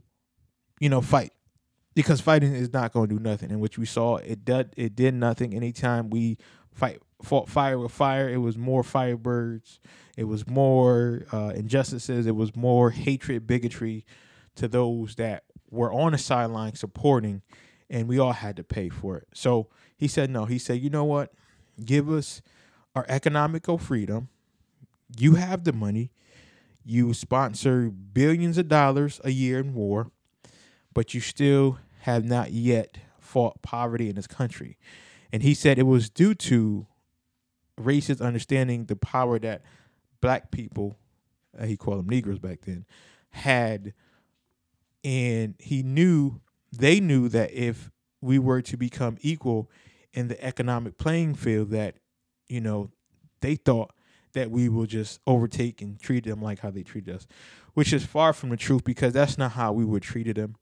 you 0.79 0.89
know, 0.89 0.99
fight 0.99 1.31
because 1.93 2.19
fighting 2.19 2.53
is 2.53 2.73
not 2.73 2.91
going 2.91 3.07
to 3.07 3.15
do 3.15 3.21
nothing. 3.21 3.51
And 3.51 3.61
which 3.61 3.77
we 3.77 3.85
saw, 3.85 4.17
it 4.17 4.43
did 4.43 4.73
it 4.75 4.95
did 4.95 5.13
nothing. 5.13 5.53
Anytime 5.53 6.09
we 6.09 6.37
fight 6.73 6.99
fought 7.21 7.47
fire 7.47 7.77
with 7.77 7.91
fire, 7.91 8.27
it 8.27 8.37
was 8.37 8.57
more 8.57 8.83
firebirds, 8.83 9.79
it 10.17 10.25
was 10.25 10.47
more 10.47 11.25
uh, 11.31 11.53
injustices, 11.55 12.25
it 12.25 12.35
was 12.35 12.55
more 12.55 12.89
hatred, 12.89 13.47
bigotry 13.47 14.05
to 14.55 14.67
those 14.67 15.15
that 15.15 15.43
were 15.69 15.93
on 15.93 16.11
the 16.13 16.17
sideline 16.17 16.75
supporting, 16.75 17.41
and 17.89 18.07
we 18.07 18.17
all 18.19 18.33
had 18.33 18.55
to 18.57 18.63
pay 18.63 18.89
for 18.89 19.17
it. 19.17 19.27
So 19.33 19.67
he 19.95 20.07
said 20.07 20.29
no. 20.29 20.45
He 20.45 20.57
said, 20.57 20.81
you 20.81 20.89
know 20.89 21.05
what? 21.05 21.31
Give 21.83 22.09
us 22.09 22.41
our 22.95 23.05
economical 23.07 23.77
freedom. 23.77 24.29
You 25.17 25.35
have 25.35 25.63
the 25.63 25.73
money. 25.73 26.11
You 26.87 27.15
sponsor 27.15 27.89
billions 27.89 28.59
of 28.59 28.67
dollars 28.67 29.19
a 29.23 29.31
year 29.31 29.59
in 29.59 29.73
war, 29.73 30.11
but 30.93 31.15
you 31.15 31.19
still 31.19 31.79
have 32.01 32.23
not 32.23 32.51
yet 32.51 32.99
fought 33.19 33.63
poverty 33.63 34.07
in 34.07 34.15
this 34.15 34.27
country. 34.27 34.77
And 35.33 35.41
he 35.41 35.55
said 35.55 35.79
it 35.79 35.87
was 35.87 36.11
due 36.11 36.35
to 36.35 36.85
racist 37.81 38.21
understanding 38.21 38.85
the 38.85 38.95
power 38.95 39.39
that 39.39 39.63
black 40.21 40.51
people, 40.51 40.95
uh, 41.59 41.65
he 41.65 41.75
called 41.75 41.99
them 41.99 42.07
Negroes 42.07 42.37
back 42.37 42.61
then, 42.61 42.85
had. 43.31 43.93
And 45.03 45.55
he 45.57 45.81
knew, 45.81 46.39
they 46.71 46.99
knew 46.99 47.29
that 47.29 47.51
if 47.51 47.89
we 48.21 48.37
were 48.37 48.61
to 48.61 48.77
become 48.77 49.17
equal 49.21 49.71
in 50.13 50.27
the 50.27 50.41
economic 50.43 50.99
playing 50.99 51.33
field, 51.33 51.71
that, 51.71 51.95
you 52.47 52.61
know, 52.61 52.91
they 53.41 53.55
thought 53.55 53.91
that 54.35 54.51
we 54.51 54.69
will 54.69 54.85
just 54.85 55.19
overtake 55.27 55.81
and 55.81 55.99
treat 55.99 56.25
them 56.25 56.41
like 56.41 56.59
how 56.59 56.69
they 56.69 56.83
treat 56.83 57.09
us, 57.09 57.27
which 57.73 57.91
is 57.91 58.05
far 58.05 58.31
from 58.31 58.49
the 58.49 58.57
truth 58.57 58.83
because 58.83 59.13
that's 59.13 59.37
not 59.37 59.53
how 59.53 59.73
we 59.73 59.83
would 59.83 60.03
treat 60.03 60.33
them. 60.35 60.55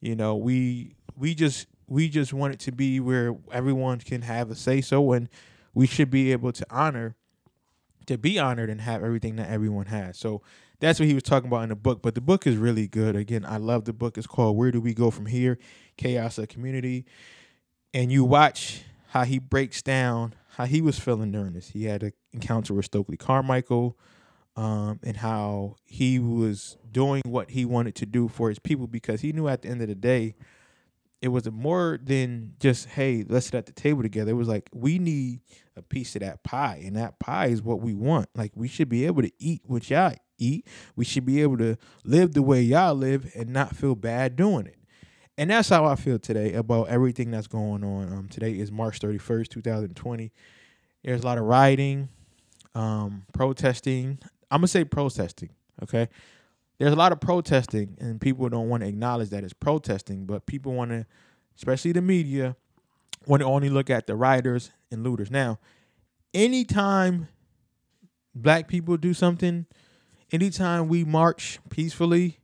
You 0.00 0.14
know, 0.14 0.36
we 0.36 0.94
we 1.16 1.34
just 1.34 1.66
we 1.88 2.08
just 2.08 2.32
want 2.32 2.54
it 2.54 2.60
to 2.60 2.72
be 2.72 3.00
where 3.00 3.36
everyone 3.52 3.98
can 3.98 4.22
have 4.22 4.50
a 4.50 4.54
say 4.54 4.80
so 4.80 5.12
and 5.12 5.28
we 5.74 5.86
should 5.86 6.10
be 6.10 6.32
able 6.32 6.52
to 6.52 6.66
honor 6.70 7.16
to 8.06 8.16
be 8.16 8.38
honored 8.38 8.70
and 8.70 8.80
have 8.80 9.02
everything 9.02 9.36
that 9.36 9.50
everyone 9.50 9.86
has. 9.86 10.16
So 10.16 10.42
that's 10.78 11.00
what 11.00 11.08
he 11.08 11.14
was 11.14 11.22
talking 11.22 11.48
about 11.48 11.64
in 11.64 11.70
the 11.70 11.76
book. 11.76 12.02
But 12.02 12.14
the 12.14 12.20
book 12.20 12.46
is 12.46 12.56
really 12.56 12.86
good. 12.86 13.16
Again, 13.16 13.44
I 13.44 13.56
love 13.56 13.84
the 13.84 13.92
book. 13.92 14.16
It's 14.16 14.26
called 14.26 14.56
Where 14.56 14.70
Do 14.70 14.80
We 14.80 14.94
Go 14.94 15.10
From 15.10 15.26
Here? 15.26 15.58
Chaos 15.96 16.38
of 16.38 16.48
Community. 16.48 17.04
And 17.92 18.12
you 18.12 18.24
watch 18.24 18.82
how 19.08 19.24
he 19.24 19.38
breaks 19.38 19.82
down 19.82 20.34
how 20.56 20.64
he 20.64 20.80
was 20.80 20.98
feeling 20.98 21.32
during 21.32 21.52
this. 21.52 21.70
He 21.70 21.84
had 21.84 22.02
an 22.02 22.12
encounter 22.36 22.74
with 22.74 22.86
Stokely 22.86 23.16
Carmichael, 23.16 23.98
um, 24.56 25.00
and 25.02 25.18
how 25.18 25.76
he 25.84 26.18
was 26.18 26.78
doing 26.90 27.22
what 27.26 27.50
he 27.50 27.64
wanted 27.64 27.94
to 27.96 28.06
do 28.06 28.28
for 28.28 28.48
his 28.48 28.58
people 28.58 28.86
because 28.86 29.20
he 29.20 29.32
knew 29.32 29.48
at 29.48 29.62
the 29.62 29.68
end 29.68 29.82
of 29.82 29.88
the 29.88 29.94
day, 29.94 30.34
it 31.20 31.28
was 31.28 31.50
more 31.50 31.98
than 32.02 32.54
just 32.60 32.88
hey, 32.88 33.24
let's 33.28 33.46
sit 33.46 33.54
at 33.54 33.66
the 33.66 33.72
table 33.72 34.02
together. 34.02 34.30
It 34.30 34.34
was 34.34 34.48
like 34.48 34.68
we 34.72 34.98
need 34.98 35.40
a 35.76 35.82
piece 35.82 36.14
of 36.16 36.20
that 36.20 36.42
pie, 36.42 36.82
and 36.84 36.96
that 36.96 37.18
pie 37.18 37.46
is 37.46 37.62
what 37.62 37.80
we 37.80 37.94
want. 37.94 38.28
Like 38.34 38.52
we 38.54 38.68
should 38.68 38.88
be 38.88 39.06
able 39.06 39.22
to 39.22 39.32
eat 39.38 39.62
what 39.66 39.90
y'all 39.90 40.14
eat. 40.38 40.66
We 40.94 41.04
should 41.04 41.26
be 41.26 41.42
able 41.42 41.58
to 41.58 41.76
live 42.04 42.34
the 42.34 42.42
way 42.42 42.62
y'all 42.62 42.94
live 42.94 43.30
and 43.34 43.50
not 43.50 43.74
feel 43.74 43.94
bad 43.94 44.36
doing 44.36 44.66
it. 44.66 44.76
And 45.38 45.50
that's 45.50 45.68
how 45.68 45.84
I 45.84 45.96
feel 45.96 46.18
today 46.18 46.54
about 46.54 46.88
everything 46.88 47.30
that's 47.30 47.46
going 47.46 47.84
on. 47.84 48.12
Um, 48.12 48.28
today 48.28 48.52
is 48.52 48.72
March 48.72 49.00
31st, 49.00 49.48
2020. 49.48 50.32
There's 51.04 51.22
a 51.22 51.26
lot 51.26 51.38
of 51.38 51.44
rioting, 51.44 52.08
um, 52.76 53.24
protesting. 53.32 54.18
I'm 54.50 54.58
gonna 54.58 54.68
say 54.68 54.84
protesting, 54.84 55.50
okay? 55.82 56.08
There's 56.78 56.92
a 56.92 56.96
lot 56.96 57.10
of 57.10 57.20
protesting, 57.20 57.96
and 57.98 58.20
people 58.20 58.48
don't 58.50 58.68
want 58.68 58.82
to 58.82 58.88
acknowledge 58.88 59.30
that 59.30 59.42
it's 59.42 59.54
protesting, 59.54 60.26
but 60.26 60.44
people 60.44 60.74
want 60.74 60.90
to, 60.90 61.06
especially 61.56 61.92
the 61.92 62.02
media, 62.02 62.54
want 63.26 63.40
to 63.40 63.46
only 63.46 63.70
look 63.70 63.88
at 63.88 64.06
the 64.06 64.14
rioters 64.14 64.70
and 64.90 65.02
looters. 65.02 65.30
Now, 65.30 65.58
anytime 66.34 67.28
black 68.34 68.68
people 68.68 68.98
do 68.98 69.14
something, 69.14 69.64
anytime 70.30 70.88
we 70.88 71.02
march 71.02 71.58
peacefully, 71.70 72.40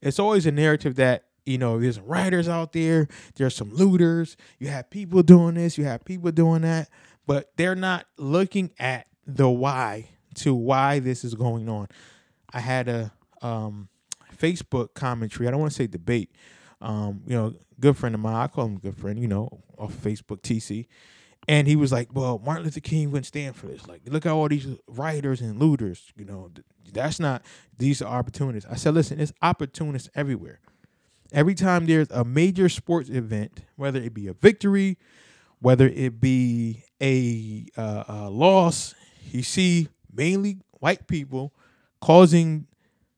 it's 0.00 0.20
always 0.20 0.46
a 0.46 0.52
narrative 0.52 0.94
that 0.94 1.24
you 1.44 1.58
know 1.58 1.80
there's 1.80 1.98
rioters 1.98 2.48
out 2.48 2.72
there, 2.72 3.08
there's 3.34 3.56
some 3.56 3.72
looters, 3.74 4.36
you 4.60 4.68
have 4.68 4.90
people 4.90 5.24
doing 5.24 5.56
this, 5.56 5.76
you 5.76 5.84
have 5.84 6.04
people 6.04 6.30
doing 6.30 6.62
that, 6.62 6.88
but 7.26 7.50
they're 7.56 7.74
not 7.74 8.06
looking 8.16 8.70
at 8.78 9.06
the 9.26 9.48
why 9.48 10.08
to 10.36 10.54
why 10.54 10.98
this 10.98 11.24
is 11.24 11.34
going 11.34 11.68
on. 11.68 11.88
I 12.52 12.60
had 12.60 12.88
a 12.88 13.12
um, 13.40 13.88
Facebook 14.36 14.94
commentary. 14.94 15.48
I 15.48 15.50
don't 15.50 15.60
want 15.60 15.72
to 15.72 15.76
say 15.76 15.86
debate. 15.86 16.30
Um, 16.80 17.22
you 17.26 17.34
know, 17.34 17.54
good 17.80 17.96
friend 17.96 18.14
of 18.14 18.20
mine. 18.20 18.34
I 18.34 18.46
call 18.48 18.66
him 18.66 18.78
good 18.78 18.96
friend. 18.96 19.18
You 19.18 19.28
know, 19.28 19.62
off 19.78 19.94
Facebook, 19.94 20.42
TC. 20.42 20.86
And 21.48 21.66
he 21.66 21.74
was 21.74 21.90
like, 21.90 22.08
"Well, 22.12 22.40
Martin 22.44 22.64
Luther 22.64 22.80
King 22.80 23.10
wouldn't 23.10 23.26
stand 23.26 23.56
for 23.56 23.66
this. 23.66 23.86
Like, 23.86 24.02
look 24.06 24.26
at 24.26 24.32
all 24.32 24.48
these 24.48 24.66
rioters 24.86 25.40
and 25.40 25.58
looters. 25.58 26.12
You 26.16 26.24
know, 26.24 26.50
that's 26.92 27.18
not. 27.18 27.42
These 27.78 28.00
are 28.00 28.16
opportunists." 28.16 28.70
I 28.70 28.76
said, 28.76 28.94
"Listen, 28.94 29.20
it's 29.20 29.32
opportunists 29.42 30.08
everywhere. 30.14 30.60
Every 31.32 31.54
time 31.54 31.86
there's 31.86 32.10
a 32.10 32.24
major 32.24 32.68
sports 32.68 33.08
event, 33.08 33.64
whether 33.76 34.00
it 34.00 34.12
be 34.12 34.28
a 34.28 34.34
victory, 34.34 34.98
whether 35.60 35.88
it 35.88 36.20
be 36.20 36.84
a, 37.00 37.66
uh, 37.80 38.04
a 38.06 38.30
loss, 38.30 38.94
you 39.30 39.42
see 39.42 39.88
mainly 40.12 40.58
white 40.80 41.06
people 41.06 41.52
causing 42.00 42.66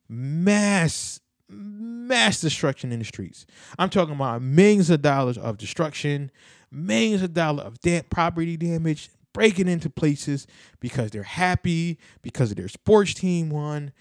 mass 0.09 1.21
mass 1.49 2.41
destruction 2.41 2.93
in 2.93 2.99
the 2.99 3.05
streets. 3.05 3.47
I'm 3.79 3.91
talking 3.91 4.15
about 4.15 4.43
millions 4.43 4.91
of 4.91 5.03
dollars 5.03 5.39
of 5.39 5.57
destruction, 5.59 6.31
millions 6.71 7.23
of 7.23 7.35
dollars 7.35 7.67
of 7.67 7.81
dead 7.81 8.11
property 8.11 8.57
damage, 8.57 9.11
breaking 9.33 9.69
into 9.69 9.91
places 9.91 10.47
because 10.81 11.11
they're 11.11 11.23
happy, 11.23 11.99
because 12.23 12.55
their 12.55 12.69
sports 12.69 13.15
team 13.15 13.51
won, 13.51 13.93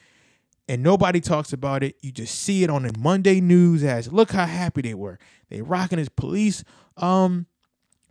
and 0.67 0.81
nobody 0.81 1.19
talks 1.19 1.53
about 1.53 1.83
it. 1.83 1.95
You 2.01 2.11
just 2.11 2.35
see 2.35 2.63
it 2.63 2.69
on 2.69 2.83
the 2.83 2.93
Monday 2.97 3.41
news 3.41 3.83
as 3.83 4.11
look 4.11 4.31
how 4.31 4.45
happy 4.45 4.81
they 4.81 4.93
were. 4.93 5.19
They 5.49 5.61
rocking 5.61 5.99
his 5.99 6.09
police 6.09 6.63
um 6.97 7.47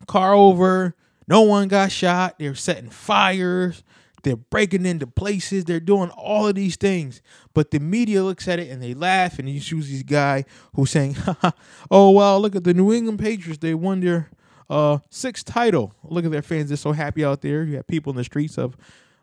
car 0.06 0.34
over. 0.34 0.94
No 1.32 1.40
one 1.40 1.66
got 1.66 1.90
shot. 1.90 2.34
They're 2.38 2.54
setting 2.54 2.90
fires. 2.90 3.82
They're 4.22 4.36
breaking 4.36 4.84
into 4.84 5.06
places. 5.06 5.64
They're 5.64 5.80
doing 5.80 6.10
all 6.10 6.46
of 6.46 6.56
these 6.56 6.76
things. 6.76 7.22
But 7.54 7.70
the 7.70 7.80
media 7.80 8.22
looks 8.22 8.46
at 8.48 8.58
it 8.58 8.70
and 8.70 8.82
they 8.82 8.92
laugh 8.92 9.38
and 9.38 9.48
you 9.48 9.58
choose 9.58 9.90
this 9.90 10.02
guy 10.02 10.44
who's 10.74 10.90
saying, 10.90 11.16
oh, 11.90 12.10
well, 12.10 12.38
look 12.38 12.54
at 12.54 12.64
the 12.64 12.74
New 12.74 12.92
England 12.92 13.18
Patriots. 13.18 13.60
They 13.62 13.72
won 13.72 14.00
their 14.00 14.28
uh, 14.68 14.98
sixth 15.08 15.46
title. 15.46 15.94
Look 16.04 16.26
at 16.26 16.30
their 16.30 16.42
fans. 16.42 16.68
They're 16.68 16.76
so 16.76 16.92
happy 16.92 17.24
out 17.24 17.40
there. 17.40 17.64
You 17.64 17.76
have 17.76 17.86
people 17.86 18.10
in 18.10 18.18
the 18.18 18.24
streets 18.24 18.58
of 18.58 18.76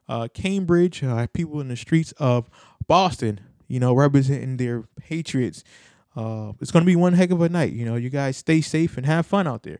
uh, 0.08 0.30
Cambridge, 0.34 1.04
uh, 1.04 1.28
people 1.28 1.62
in 1.62 1.68
the 1.68 1.78
streets 1.78 2.12
of 2.14 2.50
Boston, 2.88 3.40
you 3.68 3.80
know, 3.80 3.94
representing 3.94 4.58
their 4.58 4.86
Patriots. 5.00 5.64
Uh, 6.16 6.54
it's 6.60 6.72
going 6.72 6.84
to 6.84 6.90
be 6.90 6.96
one 6.96 7.14
heck 7.14 7.30
of 7.30 7.40
a 7.40 7.50
night. 7.50 7.74
You 7.74 7.86
know, 7.86 7.98
you 7.98 8.10
guys 8.10 8.36
stay 8.36 8.62
safe 8.62 8.98
and 8.98 9.06
have 9.06 9.28
fun 9.28 9.46
out 9.46 9.62
there. 9.62 9.80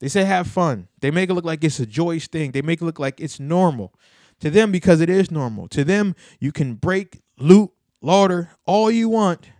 They 0.00 0.08
say 0.08 0.24
have 0.24 0.46
fun. 0.46 0.88
They 1.00 1.10
make 1.10 1.30
it 1.30 1.34
look 1.34 1.44
like 1.44 1.62
it's 1.62 1.78
a 1.78 1.86
joyous 1.86 2.26
thing. 2.26 2.52
They 2.52 2.62
make 2.62 2.80
it 2.82 2.84
look 2.84 2.98
like 2.98 3.20
it's 3.20 3.38
normal 3.38 3.94
to 4.40 4.50
them 4.50 4.72
because 4.72 5.00
it 5.00 5.10
is 5.10 5.30
normal. 5.30 5.68
To 5.68 5.84
them, 5.84 6.16
you 6.40 6.52
can 6.52 6.74
break, 6.74 7.20
loot, 7.38 7.70
lauder 8.00 8.50
all 8.66 8.90
you 8.90 9.08
want, 9.08 9.50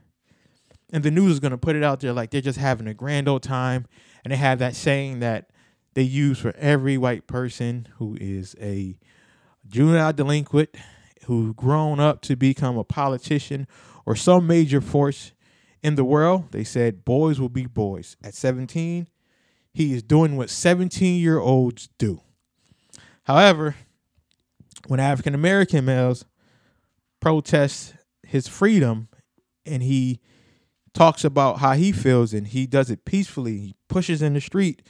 and 0.93 1.05
the 1.05 1.11
news 1.11 1.33
is 1.33 1.41
going 1.41 1.53
to 1.53 1.59
put 1.59 1.77
it 1.77 1.85
out 1.85 2.01
there 2.01 2.13
like 2.13 2.31
they're 2.31 2.41
just 2.41 2.59
having 2.59 2.89
a 2.89 2.95
grand 2.95 3.29
old 3.29 3.43
time. 3.43 3.87
And 4.25 4.33
they 4.33 4.37
have 4.37 4.59
that 4.59 4.75
saying 4.75 5.21
that 5.21 5.51
they 5.95 6.03
use 6.03 6.39
for 6.39 6.55
every 6.57 6.99
white 6.99 7.27
person 7.27 7.89
who 7.97 8.17
is 8.21 8.57
a 8.61 8.99
juvenile 9.69 10.13
delinquent 10.13 10.71
who's 11.27 11.55
grown 11.55 12.01
up 12.01 12.23
to 12.23 12.37
become 12.37 12.77
a 12.77 12.85
politician 12.85 13.67
or 14.05 14.17
some 14.17 14.47
major 14.47 14.81
force 14.81 15.33
in 15.83 15.95
the 15.95 16.05
world. 16.05 16.51
They 16.51 16.65
said 16.65 17.05
boys 17.05 17.41
will 17.41 17.49
be 17.49 17.67
boys. 17.67 18.17
At 18.23 18.35
17, 18.35 19.07
he 19.73 19.93
is 19.93 20.03
doing 20.03 20.37
what 20.37 20.51
17 20.51 21.21
year 21.21 21.39
olds 21.39 21.89
do. 21.99 22.21
However, 23.25 23.77
when 24.87 25.01
African 25.01 25.35
American 25.35 25.85
males 25.85 26.25
protest 27.21 27.95
his 28.27 28.49
freedom 28.49 29.09
and 29.67 29.83
he 29.83 30.21
talks 30.95 31.25
about 31.25 31.59
how 31.59 31.73
he 31.73 31.93
feels 31.93 32.33
and 32.33 32.49
he 32.49 32.67
does 32.67 32.91
it 32.91 33.05
peacefully, 33.05 33.59
he 33.59 33.75
pushes 33.89 34.23
in 34.23 34.35
the 34.35 34.41
street, 34.41 34.83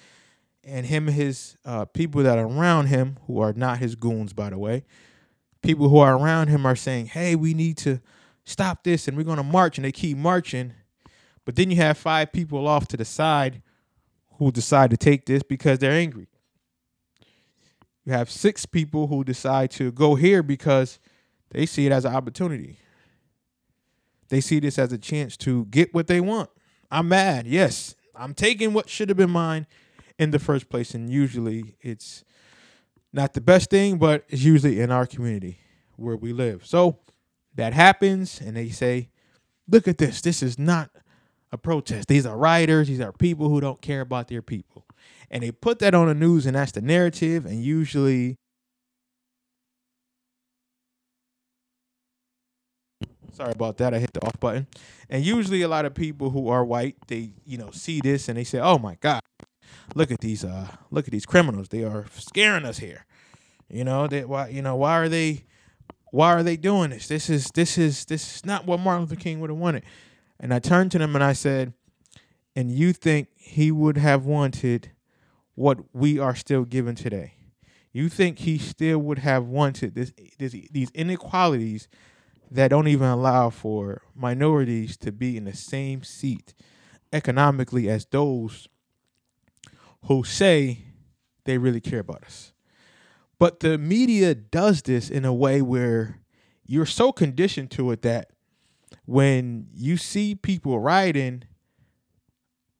and 0.64 0.87
him 0.87 1.08
and 1.08 1.16
his 1.16 1.56
uh, 1.64 1.84
people 1.87 2.22
that 2.22 2.38
are 2.38 2.46
around 2.46 2.87
him, 2.87 3.18
who 3.26 3.40
are 3.40 3.52
not 3.52 3.78
his 3.78 3.94
goons, 3.94 4.32
by 4.32 4.50
the 4.50 4.58
way, 4.58 4.84
people 5.62 5.88
who 5.88 5.99
are 5.99 6.16
around 6.16 6.49
him 6.49 6.66
are 6.66 6.76
saying, 6.76 7.06
hey, 7.06 7.34
we 7.34 7.54
need 7.54 7.76
to 7.78 8.00
stop 8.44 8.84
this 8.84 9.08
and 9.08 9.16
we're 9.16 9.25
going 9.25 9.37
to 9.37 9.42
march, 9.42 9.78
and 9.78 9.84
they 9.84 9.92
keep 9.92 10.16
marching. 10.16 10.72
But 11.44 11.56
then 11.56 11.70
you 11.70 11.76
have 11.76 11.99
five 11.99 12.32
people 12.32 12.66
off 12.68 12.88
to 12.88 12.96
the 12.96 13.04
side 13.04 13.62
who 14.40 14.50
decide 14.50 14.90
to 14.90 14.97
take 14.97 15.26
this 15.26 15.42
because 15.42 15.78
they're 15.78 15.92
angry. 15.92 16.26
You 18.06 18.14
have 18.14 18.30
six 18.30 18.64
people 18.64 19.06
who 19.06 19.23
decide 19.23 19.70
to 19.73 19.92
go 19.92 20.14
here 20.14 20.42
because 20.42 20.99
they 21.50 21.66
see 21.66 21.85
it 21.85 21.92
as 21.92 22.06
an 22.06 22.14
opportunity. 22.14 22.78
They 24.30 24.40
see 24.40 24.59
this 24.59 24.78
as 24.78 24.94
a 24.94 24.99
chance 24.99 25.37
to 25.38 25.66
get 25.66 25.92
what 25.92 26.06
they 26.06 26.23
want. 26.23 26.49
I'm 26.90 27.09
mad. 27.09 27.47
Yes, 27.47 27.94
I'm 28.16 28.32
taking 28.32 28.73
what 28.73 28.88
should 28.88 29.11
have 29.11 29.18
been 29.18 29.30
mine 29.30 29.66
in 30.18 30.30
the 30.30 30.38
first 30.38 30.70
place. 30.70 30.94
And 30.94 31.11
usually 31.11 31.76
it's 31.82 32.25
not 33.12 33.35
the 33.35 33.42
best 33.42 33.68
thing, 33.68 33.99
but 33.99 34.25
it's 34.30 34.42
usually 34.42 34.80
in 34.80 34.90
our 34.90 35.04
community 35.04 35.59
where 35.97 36.16
we 36.16 36.32
live. 36.32 36.64
So 36.64 37.00
that 37.56 37.75
happens, 37.75 38.40
and 38.40 38.56
they 38.56 38.70
say, 38.70 39.11
Look 39.68 39.87
at 39.87 39.99
this. 39.99 40.23
This 40.23 40.42
is 40.42 40.59
not 40.59 40.90
a 41.52 41.59
protest. 41.59 42.09
These 42.09 42.26
are 42.26 42.37
rioters. 42.37 42.88
These 42.88 43.00
are 43.00 43.12
people 43.12 43.49
who 43.49 43.61
don't 43.61 43.80
care 43.80 44.00
about 44.00 44.28
their 44.28 44.42
people. 44.42 44.87
And 45.30 45.42
they 45.42 45.50
put 45.50 45.78
that 45.80 45.95
on 45.95 46.09
the 46.09 46.14
news 46.14 46.47
and 46.47 46.57
that's 46.57 46.73
the 46.73 46.80
narrative 46.80 47.47
and 47.47 47.62
usually 47.62 48.37
sorry 53.33 53.52
about 53.52 53.78
that. 53.78 53.95
I 53.95 53.99
hit 53.99 54.12
the 54.12 54.25
off 54.25 54.38
button. 54.40 54.66
And 55.09 55.25
usually 55.25 55.62
a 55.62 55.69
lot 55.69 55.85
of 55.85 55.95
people 55.95 56.30
who 56.30 56.49
are 56.49 56.64
white 56.64 56.97
they 57.07 57.30
you 57.45 57.59
know 57.59 57.71
see 57.71 58.00
this 58.00 58.28
and 58.28 58.37
they 58.37 58.45
say 58.45 58.59
oh 58.59 58.78
my 58.78 58.97
god 59.00 59.23
look 59.95 60.11
at 60.11 60.21
these 60.21 60.45
uh 60.45 60.69
look 60.90 61.07
at 61.07 61.12
these 61.12 61.26
criminals. 61.26 61.69
They 61.69 61.85
are 61.85 62.07
scaring 62.14 62.64
us 62.64 62.78
here. 62.78 63.07
You 63.69 63.85
know 63.85 64.07
that 64.09 64.28
why 64.28 64.49
you 64.49 64.62
know 64.62 64.76
why 64.76 64.99
are 64.99 65.09
they 65.09 65.45
why 66.12 66.33
are 66.33 66.42
they 66.42 66.57
doing 66.57 66.90
this? 66.90 67.07
This 67.07 67.30
is 67.30 67.50
this 67.54 67.78
is 67.78 68.04
this 68.04 68.37
is 68.37 68.47
not 68.47 68.66
what 68.66 68.80
martin 68.80 69.02
luther 69.02 69.16
king 69.16 69.40
would 69.40 69.50
have 69.50 69.59
wanted 69.59 69.85
and 70.40 70.52
i 70.52 70.59
turned 70.59 70.90
to 70.90 70.99
them 70.99 71.14
and 71.14 71.23
i 71.23 71.32
said 71.32 71.73
and 72.56 72.73
you 72.73 72.92
think 72.92 73.28
he 73.37 73.70
would 73.70 73.97
have 73.97 74.25
wanted 74.25 74.90
what 75.54 75.78
we 75.94 76.18
are 76.18 76.35
still 76.35 76.64
given 76.64 76.94
today. 76.94 77.35
you 77.92 78.09
think 78.09 78.40
he 78.40 78.59
still 78.59 78.99
would 78.99 79.18
have 79.18 79.44
wanted 79.44 79.94
this, 79.94 80.12
this 80.38 80.52
these 80.70 80.90
inequalities 80.92 81.87
that 82.50 82.68
don't 82.68 82.88
even 82.88 83.06
allow 83.06 83.50
for 83.50 84.02
minorities 84.14 84.97
to 84.97 85.12
be 85.12 85.37
in 85.37 85.44
the 85.44 85.54
same 85.54 86.02
seat 86.02 86.54
economically 87.12 87.88
as 87.88 88.06
those 88.06 88.68
who 90.06 90.25
say 90.25 90.78
they 91.44 91.59
really 91.59 91.80
care 91.80 92.00
about 92.00 92.25
us. 92.25 92.52
But 93.38 93.61
the 93.61 93.78
media 93.78 94.35
does 94.35 94.82
this 94.82 95.11
in 95.11 95.25
a 95.25 95.32
way 95.32 95.62
where 95.62 96.20
you're 96.64 96.87
so 96.87 97.12
conditioned 97.12 97.70
to 97.73 97.90
it 97.90 98.02
that 98.02 98.30
when 99.11 99.67
you 99.75 99.97
see 99.97 100.37
people 100.37 100.79
rioting 100.79 101.43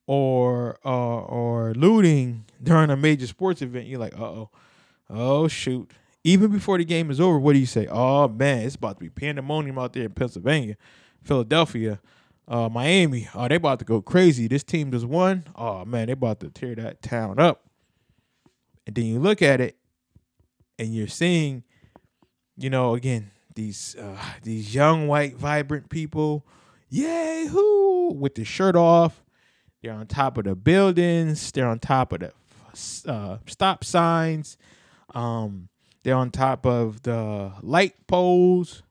or 0.07 0.79
uh, 0.85 1.23
or 1.23 1.75
looting 1.75 2.45
during 2.63 2.89
a 2.89 2.97
major 2.97 3.27
sports 3.27 3.63
event, 3.63 3.89
you're 3.89 3.99
like, 3.99 4.15
uh 4.15 4.23
oh, 4.23 4.51
oh 5.11 5.49
shoot. 5.49 5.91
Even 6.23 6.53
before 6.53 6.79
the 6.79 6.85
game 6.85 7.11
is 7.11 7.21
over, 7.21 7.37
what 7.41 7.55
do 7.55 7.59
you 7.59 7.67
say? 7.67 7.89
Oh 7.91 8.29
man, 8.29 8.65
it's 8.65 8.77
about 8.77 8.99
to 8.99 9.01
be 9.01 9.11
pandemonium 9.11 9.77
out 9.77 9.93
there 9.93 10.05
in 10.05 10.13
Pennsylvania, 10.13 10.77
Philadelphia, 11.25 11.99
uh, 12.47 12.69
Miami. 12.69 13.29
Oh, 13.35 13.49
they 13.49 13.57
about 13.57 13.81
to 13.81 13.85
go 13.85 14.01
crazy. 14.01 14.47
This 14.47 14.63
team 14.63 14.93
just 14.93 15.07
won. 15.07 15.43
Oh 15.57 15.85
man, 15.85 16.07
they 16.07 16.13
about 16.13 16.39
to 16.41 16.51
tear 16.51 16.77
that 16.77 17.03
town 17.03 17.41
up. 17.41 17.65
And 18.87 18.95
then 18.95 19.05
you 19.05 19.19
look 19.19 19.43
at 19.43 19.61
it, 19.61 19.77
and 20.79 20.95
you're 20.95 21.09
seeing, 21.09 21.65
you 22.57 22.71
know, 22.71 22.95
again 22.95 23.33
these 23.61 23.97
uh, 23.97 24.17
these 24.43 24.75
young 24.75 25.07
white 25.07 25.37
vibrant 25.37 25.91
people, 25.91 26.47
yay 26.89 27.47
who 27.47 28.15
with 28.15 28.35
the 28.35 28.45
shirt 28.45 28.75
off. 28.75 29.23
They're 29.83 29.93
on 29.93 30.07
top 30.07 30.39
of 30.39 30.45
the 30.45 30.55
buildings. 30.55 31.53
They're 31.53 31.69
on 31.69 31.79
top 31.79 32.13
of 32.13 32.21
the 32.21 32.33
uh, 33.11 33.39
stop 33.47 33.85
signs. 33.85 34.57
Um, 35.15 35.69
they're 36.03 36.17
on 36.17 36.31
top 36.31 36.67
of 36.67 37.03
the 37.03 37.53
light 37.63 37.95
poles. 38.07 38.83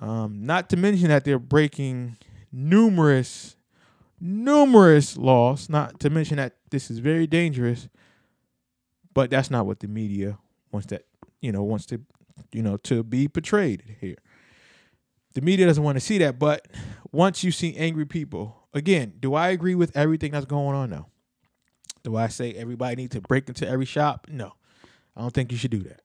Um, 0.00 0.44
not 0.44 0.68
to 0.70 0.76
mention 0.76 1.08
that 1.08 1.24
they're 1.24 1.38
breaking 1.38 2.16
numerous, 2.52 3.56
numerous 4.20 5.16
laws. 5.16 5.68
Not 5.68 5.98
to 6.00 6.10
mention 6.10 6.36
that 6.36 6.54
this 6.70 6.90
is 6.90 7.00
very 7.00 7.26
dangerous. 7.26 7.88
But 9.12 9.30
that's 9.30 9.50
not 9.50 9.66
what 9.66 9.80
the 9.80 9.88
media 9.88 10.38
wants 10.70 10.86
that 10.88 11.04
you 11.40 11.50
know 11.50 11.64
wants 11.64 11.86
to 11.86 12.00
you 12.52 12.62
know 12.62 12.76
to 12.78 13.02
be 13.02 13.28
portrayed 13.28 13.96
here. 14.00 14.16
The 15.34 15.40
media 15.40 15.66
doesn't 15.66 15.82
want 15.82 15.96
to 15.96 16.00
see 16.00 16.18
that. 16.18 16.38
But 16.38 16.66
once 17.12 17.44
you 17.44 17.52
see 17.52 17.76
angry 17.76 18.06
people, 18.06 18.66
again, 18.74 19.14
do 19.20 19.34
I 19.34 19.48
agree 19.48 19.74
with 19.74 19.96
everything 19.96 20.32
that's 20.32 20.46
going 20.46 20.74
on? 20.74 20.90
No. 20.90 21.06
Do 22.02 22.16
I 22.16 22.28
say 22.28 22.52
everybody 22.52 22.96
needs 22.96 23.14
to 23.14 23.20
break 23.20 23.48
into 23.48 23.68
every 23.68 23.84
shop? 23.84 24.26
No. 24.28 24.54
I 25.16 25.20
don't 25.20 25.34
think 25.34 25.52
you 25.52 25.58
should 25.58 25.70
do 25.70 25.82
that. 25.82 26.02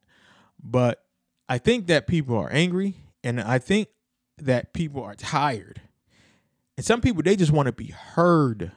But 0.62 1.04
I 1.48 1.58
think 1.58 1.88
that 1.88 2.08
people 2.08 2.38
are 2.38 2.52
angry 2.52 2.96
and 3.24 3.40
I 3.40 3.60
think 3.60 3.90
that 4.38 4.74
people 4.74 5.04
are 5.04 5.16
tired. 5.16 5.82
And 6.78 6.86
some 6.86 7.02
people 7.02 7.22
they 7.24 7.36
just 7.36 7.52
want 7.52 7.68
to 7.68 7.72
be 7.72 7.88
heard. 7.88 8.72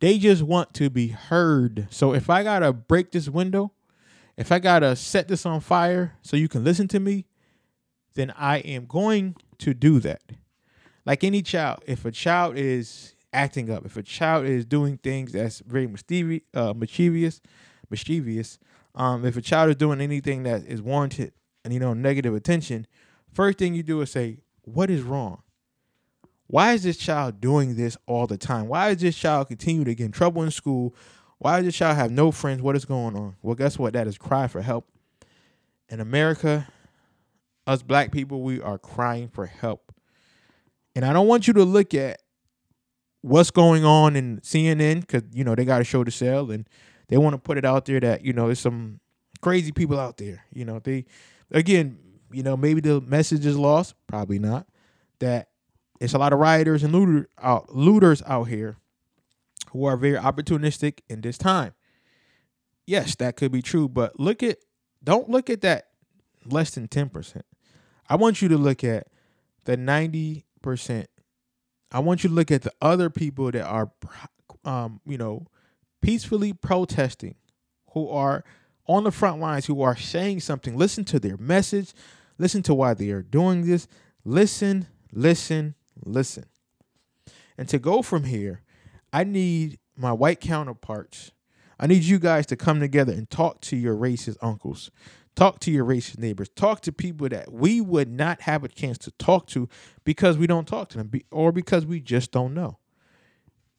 They 0.00 0.18
just 0.18 0.42
want 0.42 0.74
to 0.74 0.90
be 0.90 1.08
heard. 1.08 1.86
So 1.90 2.12
if 2.12 2.28
I 2.28 2.42
got 2.42 2.60
to 2.60 2.72
break 2.72 3.12
this 3.12 3.28
window, 3.28 3.72
if 4.42 4.50
I 4.50 4.58
got 4.58 4.80
to 4.80 4.96
set 4.96 5.28
this 5.28 5.46
on 5.46 5.60
fire 5.60 6.14
so 6.20 6.36
you 6.36 6.48
can 6.48 6.64
listen 6.64 6.88
to 6.88 6.98
me, 6.98 7.26
then 8.14 8.32
I 8.36 8.58
am 8.58 8.86
going 8.86 9.36
to 9.58 9.72
do 9.72 10.00
that. 10.00 10.20
Like 11.06 11.22
any 11.22 11.42
child, 11.42 11.84
if 11.86 12.04
a 12.04 12.10
child 12.10 12.56
is 12.56 13.14
acting 13.32 13.70
up, 13.70 13.86
if 13.86 13.96
a 13.96 14.02
child 14.02 14.46
is 14.46 14.64
doing 14.64 14.98
things 14.98 15.30
that's 15.30 15.60
very 15.60 15.86
mischievous, 15.86 16.40
uh, 16.54 16.72
mischievous, 16.72 17.40
mischievous, 17.88 18.58
um, 18.96 19.24
if 19.24 19.36
a 19.36 19.40
child 19.40 19.70
is 19.70 19.76
doing 19.76 20.00
anything 20.00 20.42
that 20.42 20.66
is 20.66 20.82
warranted 20.82 21.32
and 21.64 21.72
you 21.72 21.78
know 21.78 21.94
negative 21.94 22.34
attention, 22.34 22.88
first 23.32 23.58
thing 23.58 23.74
you 23.74 23.84
do 23.84 24.00
is 24.00 24.10
say, 24.10 24.38
"What 24.62 24.90
is 24.90 25.02
wrong? 25.02 25.42
Why 26.48 26.72
is 26.72 26.82
this 26.82 26.96
child 26.96 27.40
doing 27.40 27.76
this 27.76 27.96
all 28.06 28.26
the 28.26 28.36
time? 28.36 28.66
Why 28.66 28.88
is 28.88 28.98
this 28.98 29.16
child 29.16 29.46
continue 29.46 29.84
to 29.84 29.94
get 29.94 30.06
in 30.06 30.12
trouble 30.12 30.42
in 30.42 30.50
school? 30.50 30.96
Why 31.42 31.56
does 31.56 31.66
this 31.66 31.76
child 31.76 31.96
have 31.96 32.12
no 32.12 32.30
friends? 32.30 32.62
What 32.62 32.76
is 32.76 32.84
going 32.84 33.16
on?" 33.16 33.34
Well, 33.42 33.56
guess 33.56 33.76
what? 33.76 33.94
That 33.94 34.06
is 34.06 34.16
cry 34.16 34.46
for 34.46 34.62
help. 34.62 34.88
In 35.88 35.98
America, 35.98 36.68
us 37.66 37.82
black 37.82 38.12
people, 38.12 38.42
we 38.42 38.60
are 38.60 38.78
crying 38.78 39.28
for 39.28 39.46
help. 39.46 39.92
And 40.94 41.04
I 41.04 41.12
don't 41.12 41.26
want 41.26 41.48
you 41.48 41.52
to 41.54 41.64
look 41.64 41.94
at 41.94 42.22
what's 43.22 43.50
going 43.50 43.84
on 43.84 44.14
in 44.14 44.38
CNN 44.40 45.00
because 45.00 45.24
you 45.32 45.42
know 45.42 45.56
they 45.56 45.64
got 45.64 45.78
to 45.78 45.84
show 45.84 46.04
the 46.04 46.12
sale 46.12 46.52
and 46.52 46.68
they 47.08 47.16
want 47.16 47.34
to 47.34 47.38
put 47.38 47.58
it 47.58 47.64
out 47.64 47.86
there 47.86 47.98
that 47.98 48.24
you 48.24 48.32
know 48.32 48.46
there's 48.46 48.60
some 48.60 49.00
crazy 49.40 49.72
people 49.72 49.98
out 49.98 50.18
there. 50.18 50.44
You 50.52 50.64
know, 50.64 50.78
they 50.78 51.06
again, 51.50 51.98
you 52.30 52.44
know, 52.44 52.56
maybe 52.56 52.80
the 52.80 53.00
message 53.00 53.44
is 53.44 53.58
lost, 53.58 53.96
probably 54.06 54.38
not. 54.38 54.68
That 55.18 55.48
it's 56.00 56.14
a 56.14 56.18
lot 56.18 56.32
of 56.32 56.38
rioters 56.38 56.84
and 56.84 56.92
looter 56.92 57.28
out, 57.42 57.74
looters 57.74 58.22
out 58.26 58.44
here 58.44 58.76
who 59.72 59.84
are 59.84 59.96
very 59.96 60.18
opportunistic 60.18 61.00
in 61.08 61.20
this 61.20 61.36
time. 61.36 61.74
Yes, 62.86 63.14
that 63.16 63.36
could 63.36 63.52
be 63.52 63.62
true, 63.62 63.88
but 63.88 64.18
look 64.18 64.42
at 64.42 64.58
don't 65.02 65.28
look 65.28 65.50
at 65.50 65.62
that 65.62 65.88
less 66.44 66.70
than 66.70 66.88
10%. 66.88 67.42
I 68.08 68.16
want 68.16 68.42
you 68.42 68.48
to 68.48 68.58
look 68.58 68.84
at 68.84 69.08
the 69.64 69.76
90%. 69.76 71.06
I 71.90 71.98
want 71.98 72.22
you 72.22 72.28
to 72.28 72.34
look 72.34 72.50
at 72.50 72.62
the 72.62 72.72
other 72.80 73.10
people 73.10 73.50
that 73.50 73.64
are 73.64 73.90
um, 74.64 75.00
you 75.06 75.18
know, 75.18 75.46
peacefully 76.00 76.52
protesting, 76.52 77.36
who 77.92 78.08
are 78.08 78.44
on 78.86 79.04
the 79.04 79.10
front 79.10 79.40
lines, 79.40 79.66
who 79.66 79.82
are 79.82 79.96
saying 79.96 80.40
something. 80.40 80.76
Listen 80.76 81.04
to 81.06 81.20
their 81.20 81.36
message. 81.36 81.92
Listen 82.38 82.62
to 82.62 82.74
why 82.74 82.94
they 82.94 83.10
are 83.10 83.22
doing 83.22 83.66
this. 83.66 83.86
Listen, 84.24 84.86
listen, 85.12 85.74
listen. 86.04 86.44
And 87.58 87.68
to 87.68 87.78
go 87.78 88.02
from 88.02 88.24
here, 88.24 88.62
I 89.12 89.24
need 89.24 89.78
my 89.96 90.12
white 90.12 90.40
counterparts. 90.40 91.32
I 91.78 91.86
need 91.86 92.04
you 92.04 92.18
guys 92.18 92.46
to 92.46 92.56
come 92.56 92.80
together 92.80 93.12
and 93.12 93.28
talk 93.28 93.60
to 93.62 93.76
your 93.76 93.96
racist 93.96 94.36
uncles. 94.40 94.90
Talk 95.34 95.60
to 95.60 95.70
your 95.70 95.84
racist 95.84 96.18
neighbors. 96.18 96.48
Talk 96.50 96.82
to 96.82 96.92
people 96.92 97.28
that 97.30 97.52
we 97.52 97.80
would 97.80 98.08
not 98.08 98.42
have 98.42 98.64
a 98.64 98.68
chance 98.68 98.98
to 98.98 99.10
talk 99.12 99.46
to 99.48 99.68
because 100.04 100.36
we 100.36 100.46
don't 100.46 100.68
talk 100.68 100.90
to 100.90 100.98
them 100.98 101.10
or 101.30 101.52
because 101.52 101.86
we 101.86 102.00
just 102.00 102.30
don't 102.30 102.54
know 102.54 102.78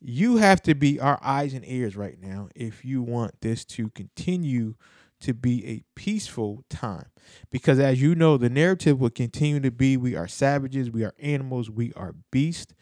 you 0.06 0.38
have 0.38 0.62
to 0.62 0.76
be 0.76 1.00
our 1.00 1.18
eyes 1.24 1.54
and 1.54 1.66
ears 1.66 1.96
right 1.96 2.22
now 2.22 2.50
if 2.56 2.84
you 2.84 3.02
want 3.02 3.40
this 3.40 3.64
to 3.64 3.90
continue 3.92 4.76
to 5.22 5.34
be 5.34 5.66
a 5.66 5.84
peaceful 5.96 6.66
time. 6.70 7.06
Because 7.50 7.80
as 7.80 8.02
you 8.02 8.14
know, 8.14 8.36
the 8.36 8.50
narrative 8.50 9.00
will 9.00 9.10
continue 9.10 9.62
to 9.62 9.72
be 9.72 9.96
we 9.96 10.18
are 10.18 10.28
savages, 10.28 10.92
we 10.92 11.06
are 11.06 11.14
animals, 11.20 11.70
we 11.70 11.94
are 11.94 12.16
beasts, 12.32 12.74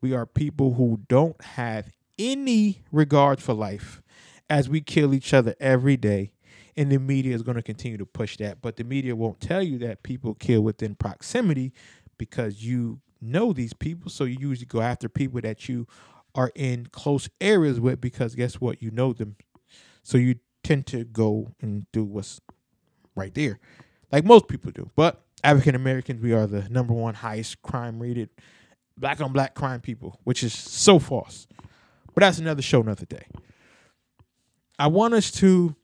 we 0.00 0.14
are 0.14 0.26
people 0.26 0.74
who 0.74 1.00
don't 1.08 1.40
have 1.42 1.90
any 2.18 2.82
regard 2.90 3.40
for 3.40 3.54
life 3.54 4.02
as 4.50 4.68
we 4.68 4.80
kill 4.80 5.14
each 5.14 5.32
other 5.34 5.54
every 5.60 5.96
day. 5.96 6.32
And 6.76 6.92
the 6.92 6.98
media 6.98 7.34
is 7.34 7.42
going 7.42 7.56
to 7.56 7.62
continue 7.62 7.98
to 7.98 8.06
push 8.06 8.36
that. 8.36 8.62
But 8.62 8.76
the 8.76 8.84
media 8.84 9.16
won't 9.16 9.40
tell 9.40 9.62
you 9.62 9.78
that 9.78 10.04
people 10.04 10.34
kill 10.34 10.62
within 10.62 10.94
proximity 10.94 11.72
because 12.18 12.64
you 12.64 13.00
know 13.20 13.52
these 13.52 13.72
people. 13.72 14.10
So 14.10 14.24
you 14.24 14.36
usually 14.38 14.66
go 14.66 14.80
after 14.80 15.08
people 15.08 15.40
that 15.40 15.68
you 15.68 15.88
are 16.34 16.52
in 16.54 16.86
close 16.86 17.28
areas 17.40 17.80
with 17.80 18.00
because 18.00 18.36
guess 18.36 18.60
what? 18.60 18.80
You 18.80 18.92
know 18.92 19.12
them. 19.12 19.36
So 20.04 20.18
you 20.18 20.36
tend 20.62 20.86
to 20.86 21.04
go 21.04 21.52
and 21.60 21.90
do 21.92 22.04
what's 22.04 22.40
right 23.16 23.34
there, 23.34 23.58
like 24.12 24.24
most 24.24 24.48
people 24.48 24.70
do. 24.70 24.90
But 24.94 25.20
African 25.42 25.74
Americans, 25.74 26.22
we 26.22 26.32
are 26.32 26.46
the 26.46 26.68
number 26.68 26.94
one 26.94 27.14
highest 27.14 27.62
crime 27.62 28.00
rated 28.00 28.30
black 28.98 29.20
on 29.20 29.32
black 29.32 29.54
crime 29.54 29.80
people, 29.80 30.18
which 30.24 30.42
is 30.42 30.52
so 30.52 30.98
false. 30.98 31.46
But 32.14 32.22
that's 32.22 32.38
another 32.38 32.62
show, 32.62 32.80
another 32.80 33.06
day. 33.06 33.26
I 34.78 34.86
want 34.88 35.14
us 35.14 35.30
to 35.32 35.74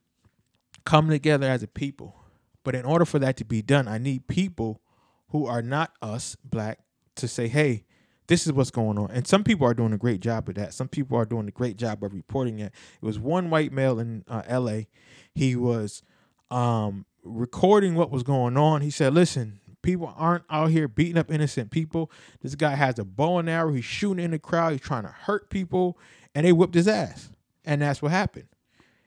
come 0.84 1.08
together 1.08 1.48
as 1.48 1.62
a 1.62 1.66
people. 1.66 2.16
But 2.62 2.74
in 2.74 2.84
order 2.84 3.04
for 3.04 3.18
that 3.18 3.36
to 3.38 3.44
be 3.44 3.62
done, 3.62 3.88
I 3.88 3.98
need 3.98 4.26
people 4.26 4.80
who 5.28 5.46
are 5.46 5.62
not 5.62 5.92
us, 6.00 6.36
black, 6.44 6.78
to 7.16 7.28
say, 7.28 7.48
hey, 7.48 7.84
this 8.26 8.46
is 8.46 8.52
what's 8.52 8.70
going 8.70 8.98
on. 8.98 9.10
And 9.10 9.26
some 9.26 9.44
people 9.44 9.66
are 9.66 9.74
doing 9.74 9.92
a 9.92 9.98
great 9.98 10.20
job 10.20 10.48
of 10.48 10.54
that. 10.54 10.72
Some 10.72 10.88
people 10.88 11.18
are 11.18 11.26
doing 11.26 11.46
a 11.46 11.50
great 11.50 11.76
job 11.76 12.02
of 12.02 12.14
reporting 12.14 12.58
it. 12.58 12.72
It 13.02 13.04
was 13.04 13.18
one 13.18 13.50
white 13.50 13.72
male 13.72 13.98
in 13.98 14.24
uh, 14.28 14.42
LA. 14.48 14.82
He 15.34 15.56
was 15.56 16.02
um, 16.50 17.04
recording 17.22 17.94
what 17.94 18.10
was 18.10 18.22
going 18.22 18.56
on. 18.56 18.80
He 18.80 18.90
said, 18.90 19.12
listen, 19.12 19.60
people 19.84 20.12
aren't 20.16 20.44
out 20.50 20.70
here 20.70 20.88
beating 20.88 21.18
up 21.18 21.30
innocent 21.30 21.70
people. 21.70 22.10
This 22.42 22.56
guy 22.56 22.74
has 22.74 22.98
a 22.98 23.04
bow 23.04 23.38
and 23.38 23.48
arrow. 23.48 23.72
He's 23.72 23.84
shooting 23.84 24.24
in 24.24 24.32
the 24.32 24.38
crowd. 24.40 24.72
He's 24.72 24.80
trying 24.80 25.04
to 25.04 25.10
hurt 25.10 25.50
people. 25.50 25.96
And 26.34 26.44
they 26.44 26.52
whipped 26.52 26.74
his 26.74 26.88
ass. 26.88 27.30
And 27.64 27.82
that's 27.82 28.02
what 28.02 28.10
happened. 28.10 28.48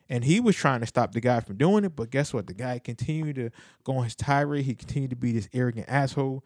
And 0.08 0.24
he 0.24 0.40
was 0.40 0.56
trying 0.56 0.80
to 0.80 0.86
stop 0.86 1.12
the 1.12 1.20
guy 1.20 1.42
from 1.42 1.58
doing 1.58 1.84
it. 1.84 1.96
But 1.96 2.12
guess 2.12 2.34
what? 2.34 2.48
The 2.48 2.54
guy 2.54 2.80
continued 2.80 3.36
to 3.36 3.50
go 3.84 3.98
on 3.98 4.06
his 4.06 4.16
tirade. 4.16 4.64
He 4.64 4.76
continued 4.76 5.10
to 5.10 5.18
be 5.18 5.34
this 5.34 5.50
arrogant 5.54 5.90
asshole. 5.90 6.46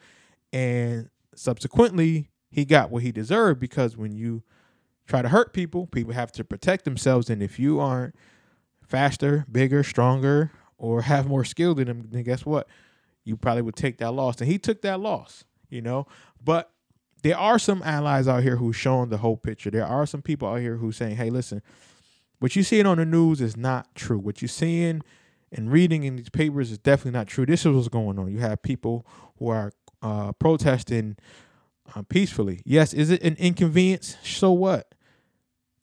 And 0.51 1.09
subsequently, 1.35 2.29
he 2.49 2.65
got 2.65 2.89
what 2.89 3.03
he 3.03 3.11
deserved 3.11 3.59
because 3.59 3.95
when 3.95 4.15
you 4.15 4.43
try 5.07 5.21
to 5.21 5.29
hurt 5.29 5.53
people, 5.53 5.87
people 5.87 6.13
have 6.13 6.31
to 6.33 6.43
protect 6.43 6.85
themselves. 6.85 7.29
And 7.29 7.43
if 7.43 7.59
you 7.59 7.79
aren't 7.79 8.15
faster, 8.83 9.45
bigger, 9.51 9.83
stronger, 9.83 10.51
or 10.77 11.03
have 11.03 11.27
more 11.27 11.45
skill 11.45 11.75
than 11.75 11.87
them, 11.87 12.07
then 12.09 12.23
guess 12.23 12.45
what? 12.45 12.67
You 13.23 13.37
probably 13.37 13.61
would 13.61 13.75
take 13.75 13.97
that 13.99 14.11
loss. 14.11 14.39
And 14.39 14.49
he 14.49 14.57
took 14.57 14.81
that 14.81 14.99
loss, 14.99 15.43
you 15.69 15.81
know. 15.81 16.07
But 16.43 16.71
there 17.23 17.37
are 17.37 17.59
some 17.59 17.83
allies 17.83 18.27
out 18.27 18.43
here 18.43 18.57
who's 18.57 18.75
showing 18.75 19.09
the 19.09 19.17
whole 19.17 19.37
picture. 19.37 19.69
There 19.69 19.85
are 19.85 20.05
some 20.05 20.21
people 20.21 20.47
out 20.47 20.59
here 20.59 20.77
who's 20.77 20.97
saying, 20.97 21.17
hey, 21.17 21.29
listen, 21.29 21.61
what 22.39 22.55
you're 22.55 22.65
seeing 22.65 22.87
on 22.87 22.97
the 22.97 23.05
news 23.05 23.41
is 23.41 23.55
not 23.55 23.93
true. 23.93 24.17
What 24.17 24.41
you're 24.41 24.49
seeing 24.49 25.03
and 25.51 25.71
reading 25.71 26.03
in 26.03 26.15
these 26.15 26.29
papers 26.29 26.71
is 26.71 26.77
definitely 26.77 27.17
not 27.17 27.27
true. 27.27 27.45
This 27.45 27.65
is 27.65 27.75
what's 27.75 27.89
going 27.89 28.17
on. 28.17 28.31
You 28.31 28.39
have 28.39 28.63
people 28.63 29.05
who 29.37 29.49
are 29.49 29.71
uh, 30.01 30.31
protesting 30.33 31.17
uh, 31.95 32.01
peacefully. 32.03 32.61
Yes, 32.65 32.93
is 32.93 33.11
it 33.11 33.21
an 33.21 33.35
inconvenience? 33.37 34.17
So 34.23 34.51
what? 34.51 34.95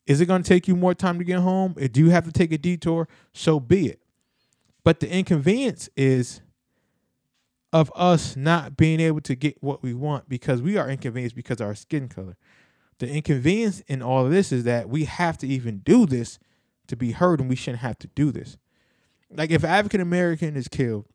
Is 0.05 0.19
it 0.19 0.25
going 0.25 0.41
to 0.41 0.49
take 0.49 0.67
you 0.67 0.75
more 0.75 0.95
time 0.95 1.19
to 1.19 1.23
get 1.23 1.39
home? 1.39 1.73
Do 1.73 1.99
you 2.01 2.09
have 2.09 2.25
to 2.25 2.31
take 2.31 2.51
a 2.51 2.57
detour? 2.57 3.07
So 3.31 3.59
be 3.59 3.87
it. 3.87 4.01
But 4.83 4.99
the 4.99 5.09
inconvenience 5.09 5.87
is 5.95 6.41
of 7.71 7.91
us 7.95 8.35
not 8.35 8.75
being 8.75 8.99
able 8.99 9.21
to 9.21 9.35
get 9.35 9.61
what 9.61 9.83
we 9.83 9.93
want 9.93 10.27
because 10.27 10.61
we 10.61 10.77
are 10.77 10.89
inconvenienced 10.89 11.35
because 11.35 11.61
of 11.61 11.67
our 11.67 11.75
skin 11.75 12.07
color. 12.07 12.35
The 12.97 13.09
inconvenience 13.09 13.81
in 13.81 14.01
all 14.01 14.25
of 14.25 14.31
this 14.31 14.51
is 14.51 14.63
that 14.63 14.89
we 14.89 15.05
have 15.05 15.37
to 15.39 15.47
even 15.47 15.79
do 15.79 16.05
this 16.05 16.39
to 16.87 16.95
be 16.95 17.11
heard 17.11 17.39
and 17.39 17.49
we 17.49 17.55
shouldn't 17.55 17.81
have 17.81 17.99
to 17.99 18.07
do 18.07 18.31
this. 18.31 18.57
Like 19.31 19.51
if 19.51 19.63
African 19.63 20.01
American 20.01 20.55
is 20.55 20.67
killed, 20.67 21.05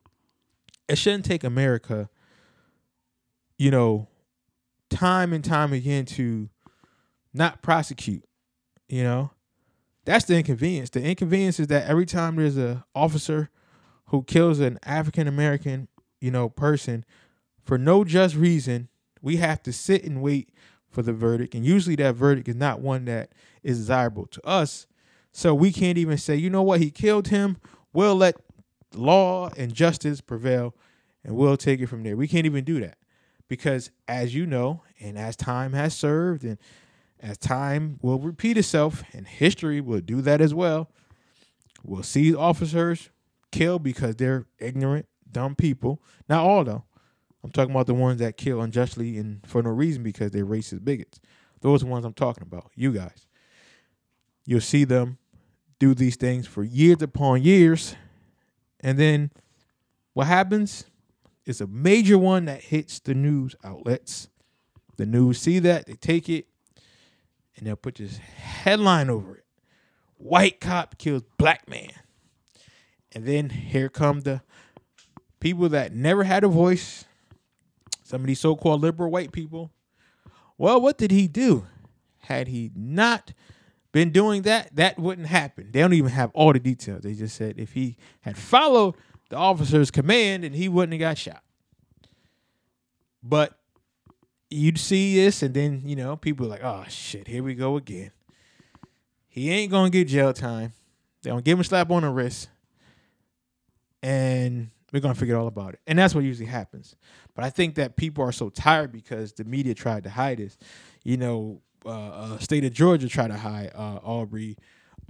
it 0.87 0.97
shouldn't 0.97 1.25
take 1.25 1.43
America, 1.43 2.09
you 3.57 3.71
know, 3.71 4.07
time 4.89 5.33
and 5.33 5.43
time 5.43 5.73
again 5.73 6.05
to 6.05 6.49
not 7.33 7.61
prosecute, 7.61 8.23
you 8.87 9.03
know? 9.03 9.31
That's 10.05 10.25
the 10.25 10.37
inconvenience. 10.37 10.91
The 10.91 11.03
inconvenience 11.03 11.59
is 11.59 11.67
that 11.67 11.87
every 11.87 12.05
time 12.05 12.35
there's 12.35 12.57
a 12.57 12.85
officer 12.93 13.49
who 14.07 14.23
kills 14.23 14.59
an 14.59 14.79
African 14.83 15.27
American, 15.27 15.87
you 16.25 16.31
know, 16.31 16.49
person 16.49 17.05
for 17.65 17.77
no 17.77 18.03
just 18.03 18.35
reason, 18.35 18.89
we 19.21 19.37
have 19.37 19.61
to 19.63 19.73
sit 19.73 20.03
and 20.03 20.21
wait 20.21 20.49
for 20.89 21.01
the 21.01 21.13
verdict. 21.13 21.55
And 21.55 21.65
usually 21.65 21.95
that 21.97 22.15
verdict 22.15 22.47
is 22.47 22.55
not 22.55 22.79
one 22.79 23.05
that 23.05 23.31
is 23.63 23.77
desirable 23.77 24.27
to 24.27 24.47
us. 24.47 24.87
So 25.31 25.53
we 25.53 25.71
can't 25.71 25.97
even 25.97 26.17
say, 26.17 26.35
you 26.35 26.49
know 26.49 26.61
what, 26.61 26.79
he 26.79 26.91
killed 26.91 27.27
him. 27.27 27.57
We'll 27.91 28.15
let 28.15 28.35
law 28.93 29.49
and 29.57 29.73
justice 29.73 30.21
prevail 30.21 30.75
and 31.23 31.35
we'll 31.35 31.57
take 31.57 31.81
it 31.81 31.87
from 31.87 32.03
there. 32.03 32.15
We 32.15 32.27
can't 32.27 32.45
even 32.45 32.63
do 32.63 32.79
that 32.79 32.97
because, 33.47 33.91
as 34.07 34.33
you 34.33 34.45
know, 34.45 34.83
and 34.99 35.17
as 35.17 35.35
time 35.35 35.73
has 35.73 35.95
served 35.95 36.43
and 36.43 36.57
as 37.19 37.37
time 37.37 37.99
will 38.01 38.19
repeat 38.19 38.57
itself 38.57 39.03
and 39.13 39.27
history 39.27 39.81
will 39.81 40.01
do 40.01 40.21
that 40.21 40.39
as 40.39 40.53
well, 40.53 40.89
we'll 41.83 42.03
see 42.03 42.33
officers 42.33 43.09
kill 43.51 43.79
because 43.79 44.15
they're 44.15 44.45
ignorant, 44.59 45.07
dumb 45.35 45.53
people. 45.53 46.01
Not 46.29 46.45
all 46.45 46.63
though. 46.63 46.85
I'm 47.43 47.51
talking 47.51 47.71
about 47.71 47.87
the 47.87 47.93
ones 47.93 48.19
that 48.19 48.37
kill 48.37 48.61
unjustly 48.61 49.17
and 49.17 49.45
for 49.45 49.61
no 49.61 49.69
reason 49.69 50.01
because 50.01 50.31
they're 50.31 50.45
racist 50.45 50.83
bigots. 50.83 51.19
Those 51.61 51.81
are 51.81 51.85
the 51.85 51.91
ones 51.91 52.05
I'm 52.05 52.13
talking 52.13 52.41
about. 52.41 52.71
You 52.73 52.93
guys. 52.93 53.27
You'll 54.45 54.61
see 54.61 54.85
them 54.85 55.17
do 55.77 55.93
these 55.93 56.15
things 56.15 56.47
for 56.47 56.63
years 56.63 57.01
upon 57.01 57.43
years. 57.43 57.95
And 58.79 58.97
then 58.97 59.29
what 60.13 60.27
happens 60.27 60.85
is 61.45 61.59
a 61.59 61.67
major 61.67 62.17
one 62.17 62.45
that 62.45 62.61
hits 62.61 62.99
the 62.99 63.13
news 63.13 63.55
outlets. 63.63 64.29
The 64.95 65.05
news 65.05 65.39
see 65.39 65.59
that, 65.59 65.85
they 65.85 65.93
take 65.93 66.29
it, 66.29 66.47
and 67.57 67.67
they'll 67.67 67.75
put 67.75 67.95
this 67.95 68.17
headline 68.17 69.09
over 69.09 69.35
it. 69.35 69.45
White 70.17 70.61
cop 70.61 70.97
kills 70.97 71.23
black 71.37 71.69
man. 71.69 71.91
And 73.11 73.25
then 73.25 73.49
here 73.49 73.89
come 73.89 74.21
the 74.21 74.41
people 75.45 75.69
that 75.69 75.93
never 75.93 76.23
had 76.23 76.43
a 76.43 76.47
voice, 76.47 77.05
some 78.03 78.21
of 78.21 78.25
these 78.25 78.39
so 78.39 78.55
called 78.55 78.81
liberal 78.81 79.11
white 79.11 79.31
people. 79.31 79.69
Well, 80.57 80.81
what 80.81 80.97
did 80.97 81.11
he 81.11 81.27
do? 81.27 81.67
Had 82.21 82.47
he 82.47 82.71
not 82.75 83.31
been 83.91 84.09
doing 84.09 84.41
that, 84.41 84.75
that 84.75 84.97
wouldn't 84.97 85.27
happen. 85.27 85.69
They 85.71 85.81
don't 85.81 85.93
even 85.93 86.09
have 86.09 86.31
all 86.33 86.51
the 86.51 86.59
details. 86.59 87.03
They 87.03 87.13
just 87.13 87.35
said 87.35 87.59
if 87.59 87.73
he 87.73 87.95
had 88.21 88.39
followed 88.39 88.95
the 89.29 89.35
officer's 89.35 89.91
command, 89.91 90.43
then 90.43 90.53
he 90.53 90.67
wouldn't 90.67 90.93
have 90.93 90.99
got 90.99 91.17
shot. 91.19 91.43
But 93.21 93.55
you'd 94.49 94.79
see 94.79 95.13
this, 95.13 95.43
and 95.43 95.53
then 95.53 95.83
you 95.85 95.95
know 95.95 96.15
people 96.15 96.47
are 96.47 96.49
like, 96.49 96.63
"Oh 96.63 96.85
shit, 96.89 97.27
here 97.27 97.43
we 97.43 97.53
go 97.53 97.77
again." 97.77 98.09
He 99.27 99.51
ain't 99.51 99.71
gonna 99.71 99.91
get 99.91 100.07
jail 100.07 100.33
time. 100.33 100.73
They 101.21 101.29
gonna 101.29 101.43
give 101.43 101.59
him 101.59 101.61
a 101.61 101.63
slap 101.65 101.91
on 101.91 102.01
the 102.01 102.09
wrist 102.09 102.49
and 104.01 104.71
we're 104.95 105.01
gonna 105.01 105.13
forget 105.13 105.35
all 105.35 105.47
about 105.47 105.73
it. 105.73 105.81
And 105.85 105.99
that's 105.99 106.15
what 106.15 106.23
usually 106.23 106.47
happens. 106.47 106.95
But 107.35 107.43
I 107.43 107.49
think 107.49 107.75
that 107.75 107.97
people 107.97 108.23
are 108.23 108.31
so 108.31 108.49
tired 108.49 108.91
because 108.93 109.33
the 109.33 109.43
media 109.43 109.73
tried 109.73 110.05
to 110.05 110.09
hide 110.09 110.37
this. 110.37 110.57
You 111.03 111.17
know, 111.17 111.61
uh, 111.85 111.89
uh, 111.89 112.37
state 112.39 112.63
of 112.63 112.71
Georgia 112.71 113.09
tried 113.09 113.27
to 113.27 113.37
hide 113.37 113.71
uh, 113.75 113.99
Aubrey, 114.03 114.57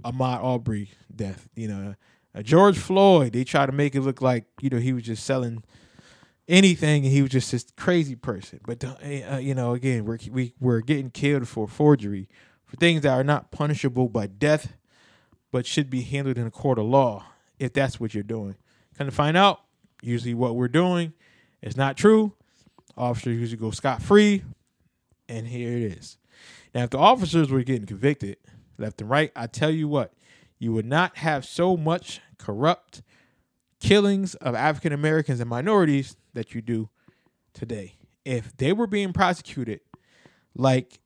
Ahmaud 0.04 0.42
Aubrey 0.42 0.90
death. 1.14 1.48
You 1.54 1.68
know, 1.68 1.94
uh, 2.34 2.42
George 2.42 2.76
Floyd. 2.76 3.32
They 3.32 3.44
tried 3.44 3.66
to 3.66 3.72
make 3.72 3.94
it 3.94 4.00
look 4.00 4.20
like 4.20 4.46
you 4.60 4.70
know 4.70 4.78
he 4.78 4.92
was 4.92 5.04
just 5.04 5.24
selling 5.24 5.62
anything 6.48 7.04
and 7.04 7.12
he 7.12 7.22
was 7.22 7.30
just 7.30 7.52
this 7.52 7.66
crazy 7.76 8.16
person. 8.16 8.60
But 8.66 8.84
uh, 8.84 8.96
uh, 9.34 9.38
you 9.38 9.54
know, 9.54 9.74
again, 9.74 10.04
we're 10.04 10.18
we, 10.30 10.54
we're 10.60 10.80
getting 10.80 11.10
killed 11.10 11.46
for 11.46 11.68
forgery 11.68 12.28
for 12.64 12.76
things 12.76 13.02
that 13.02 13.12
are 13.12 13.24
not 13.24 13.52
punishable 13.52 14.08
by 14.08 14.26
death, 14.26 14.72
but 15.52 15.64
should 15.64 15.90
be 15.90 16.02
handled 16.02 16.38
in 16.38 16.46
a 16.46 16.50
court 16.50 16.80
of 16.80 16.86
law 16.86 17.24
if 17.60 17.72
that's 17.72 18.00
what 18.00 18.14
you're 18.14 18.24
doing. 18.24 18.56
Come 18.98 19.06
to 19.06 19.12
find 19.12 19.36
out, 19.36 19.60
usually 20.02 20.34
what 20.34 20.56
we're 20.56 20.68
doing 20.68 21.12
It's 21.62 21.76
not 21.76 21.96
true. 21.96 22.32
Officers 22.96 23.38
usually 23.38 23.60
go 23.60 23.70
scot 23.70 24.02
free, 24.02 24.42
and 25.28 25.46
here 25.46 25.76
it 25.76 25.82
is. 25.98 26.16
Now, 26.74 26.84
if 26.84 26.90
the 26.90 26.98
officers 26.98 27.50
were 27.50 27.62
getting 27.62 27.86
convicted 27.86 28.36
left 28.78 29.00
and 29.00 29.10
right, 29.10 29.32
I 29.34 29.46
tell 29.46 29.70
you 29.70 29.88
what, 29.88 30.12
you 30.58 30.72
would 30.72 30.86
not 30.86 31.18
have 31.18 31.44
so 31.44 31.76
much 31.76 32.20
corrupt 32.38 33.02
killings 33.80 34.34
of 34.36 34.54
African 34.54 34.92
Americans 34.92 35.40
and 35.40 35.50
minorities 35.50 36.16
that 36.34 36.54
you 36.54 36.62
do 36.62 36.88
today. 37.52 37.96
If 38.24 38.56
they 38.56 38.72
were 38.72 38.86
being 38.86 39.12
prosecuted 39.12 39.80
like 40.54 41.00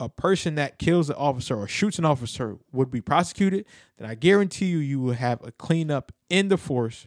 a 0.00 0.08
person 0.08 0.56
that 0.56 0.78
kills 0.78 1.08
an 1.08 1.16
officer 1.16 1.56
or 1.56 1.68
shoots 1.68 1.98
an 1.98 2.04
officer 2.04 2.58
would 2.72 2.90
be 2.90 3.00
prosecuted, 3.00 3.64
then 3.96 4.08
I 4.08 4.14
guarantee 4.14 4.66
you, 4.66 4.78
you 4.78 5.00
will 5.00 5.14
have 5.14 5.44
a 5.46 5.52
cleanup 5.52 6.12
in 6.28 6.48
the 6.48 6.56
force 6.56 7.06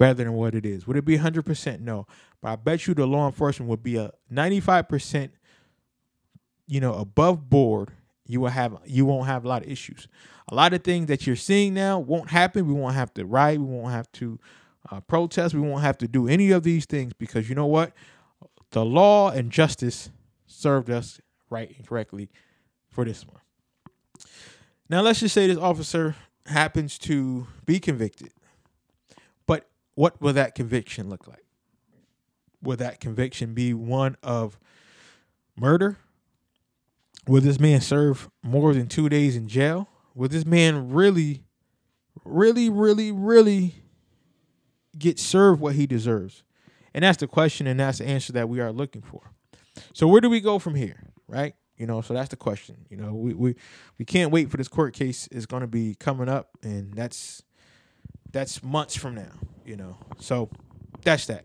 better 0.00 0.14
than 0.14 0.32
what 0.32 0.54
it 0.54 0.64
is. 0.64 0.86
Would 0.86 0.96
it 0.96 1.04
be 1.04 1.18
100%? 1.18 1.80
No. 1.80 2.06
But 2.40 2.48
I 2.48 2.56
bet 2.56 2.86
you 2.86 2.94
the 2.94 3.06
law 3.06 3.26
enforcement 3.26 3.68
would 3.68 3.82
be 3.82 3.96
a 3.96 4.10
95% 4.32 5.30
you 6.66 6.80
know 6.80 6.94
above 6.94 7.50
board. 7.50 7.90
You 8.26 8.40
will 8.40 8.48
have 8.48 8.78
you 8.86 9.04
won't 9.04 9.26
have 9.26 9.44
a 9.44 9.48
lot 9.48 9.62
of 9.62 9.70
issues. 9.70 10.08
A 10.48 10.54
lot 10.54 10.72
of 10.72 10.82
things 10.82 11.06
that 11.08 11.26
you're 11.26 11.36
seeing 11.36 11.74
now 11.74 11.98
won't 11.98 12.30
happen. 12.30 12.66
We 12.66 12.72
won't 12.72 12.94
have 12.94 13.12
to 13.14 13.26
riot. 13.26 13.60
We 13.60 13.66
won't 13.66 13.92
have 13.92 14.10
to 14.12 14.38
uh, 14.90 15.00
protest. 15.00 15.54
We 15.54 15.60
won't 15.60 15.82
have 15.82 15.98
to 15.98 16.08
do 16.08 16.28
any 16.28 16.50
of 16.52 16.62
these 16.62 16.86
things 16.86 17.12
because 17.12 17.48
you 17.48 17.54
know 17.54 17.66
what? 17.66 17.92
The 18.70 18.84
law 18.84 19.30
and 19.30 19.50
justice 19.50 20.10
served 20.46 20.90
us 20.90 21.20
right 21.50 21.74
and 21.76 21.86
correctly 21.86 22.30
for 22.88 23.04
this 23.04 23.26
one. 23.26 23.40
Now 24.88 25.02
let's 25.02 25.20
just 25.20 25.34
say 25.34 25.46
this 25.46 25.58
officer 25.58 26.14
happens 26.46 26.98
to 27.00 27.48
be 27.66 27.80
convicted 27.80 28.32
what 29.94 30.20
will 30.20 30.32
that 30.32 30.54
conviction 30.54 31.08
look 31.08 31.26
like? 31.26 31.44
Will 32.62 32.76
that 32.76 33.00
conviction 33.00 33.54
be 33.54 33.72
one 33.74 34.16
of 34.22 34.58
murder? 35.56 35.96
Will 37.26 37.40
this 37.40 37.60
man 37.60 37.80
serve 37.80 38.28
more 38.42 38.74
than 38.74 38.86
two 38.86 39.08
days 39.08 39.36
in 39.36 39.48
jail? 39.48 39.88
Will 40.14 40.28
this 40.28 40.44
man 40.44 40.90
really, 40.90 41.44
really, 42.24 42.68
really, 42.68 43.12
really 43.12 43.74
get 44.98 45.18
served 45.18 45.60
what 45.60 45.74
he 45.74 45.86
deserves? 45.86 46.42
And 46.92 47.04
that's 47.04 47.18
the 47.18 47.26
question, 47.26 47.66
and 47.66 47.78
that's 47.78 47.98
the 47.98 48.06
answer 48.06 48.32
that 48.32 48.48
we 48.48 48.60
are 48.60 48.72
looking 48.72 49.02
for. 49.02 49.30
So 49.92 50.08
where 50.08 50.20
do 50.20 50.28
we 50.28 50.40
go 50.40 50.58
from 50.58 50.74
here, 50.74 51.04
right? 51.28 51.54
You 51.76 51.86
know, 51.86 52.00
so 52.00 52.12
that's 52.12 52.28
the 52.28 52.36
question. 52.36 52.84
You 52.90 52.96
know, 52.96 53.14
we 53.14 53.32
we, 53.32 53.54
we 53.98 54.04
can't 54.04 54.32
wait 54.32 54.50
for 54.50 54.56
this 54.56 54.68
court 54.68 54.92
case 54.92 55.28
is 55.28 55.46
going 55.46 55.62
to 55.62 55.68
be 55.68 55.94
coming 55.94 56.28
up, 56.28 56.50
and 56.62 56.92
that's 56.92 57.42
that's 58.32 58.62
months 58.62 58.96
from 58.96 59.14
now, 59.14 59.32
you 59.64 59.76
know. 59.76 59.96
So 60.18 60.50
that's 61.02 61.26
that. 61.26 61.44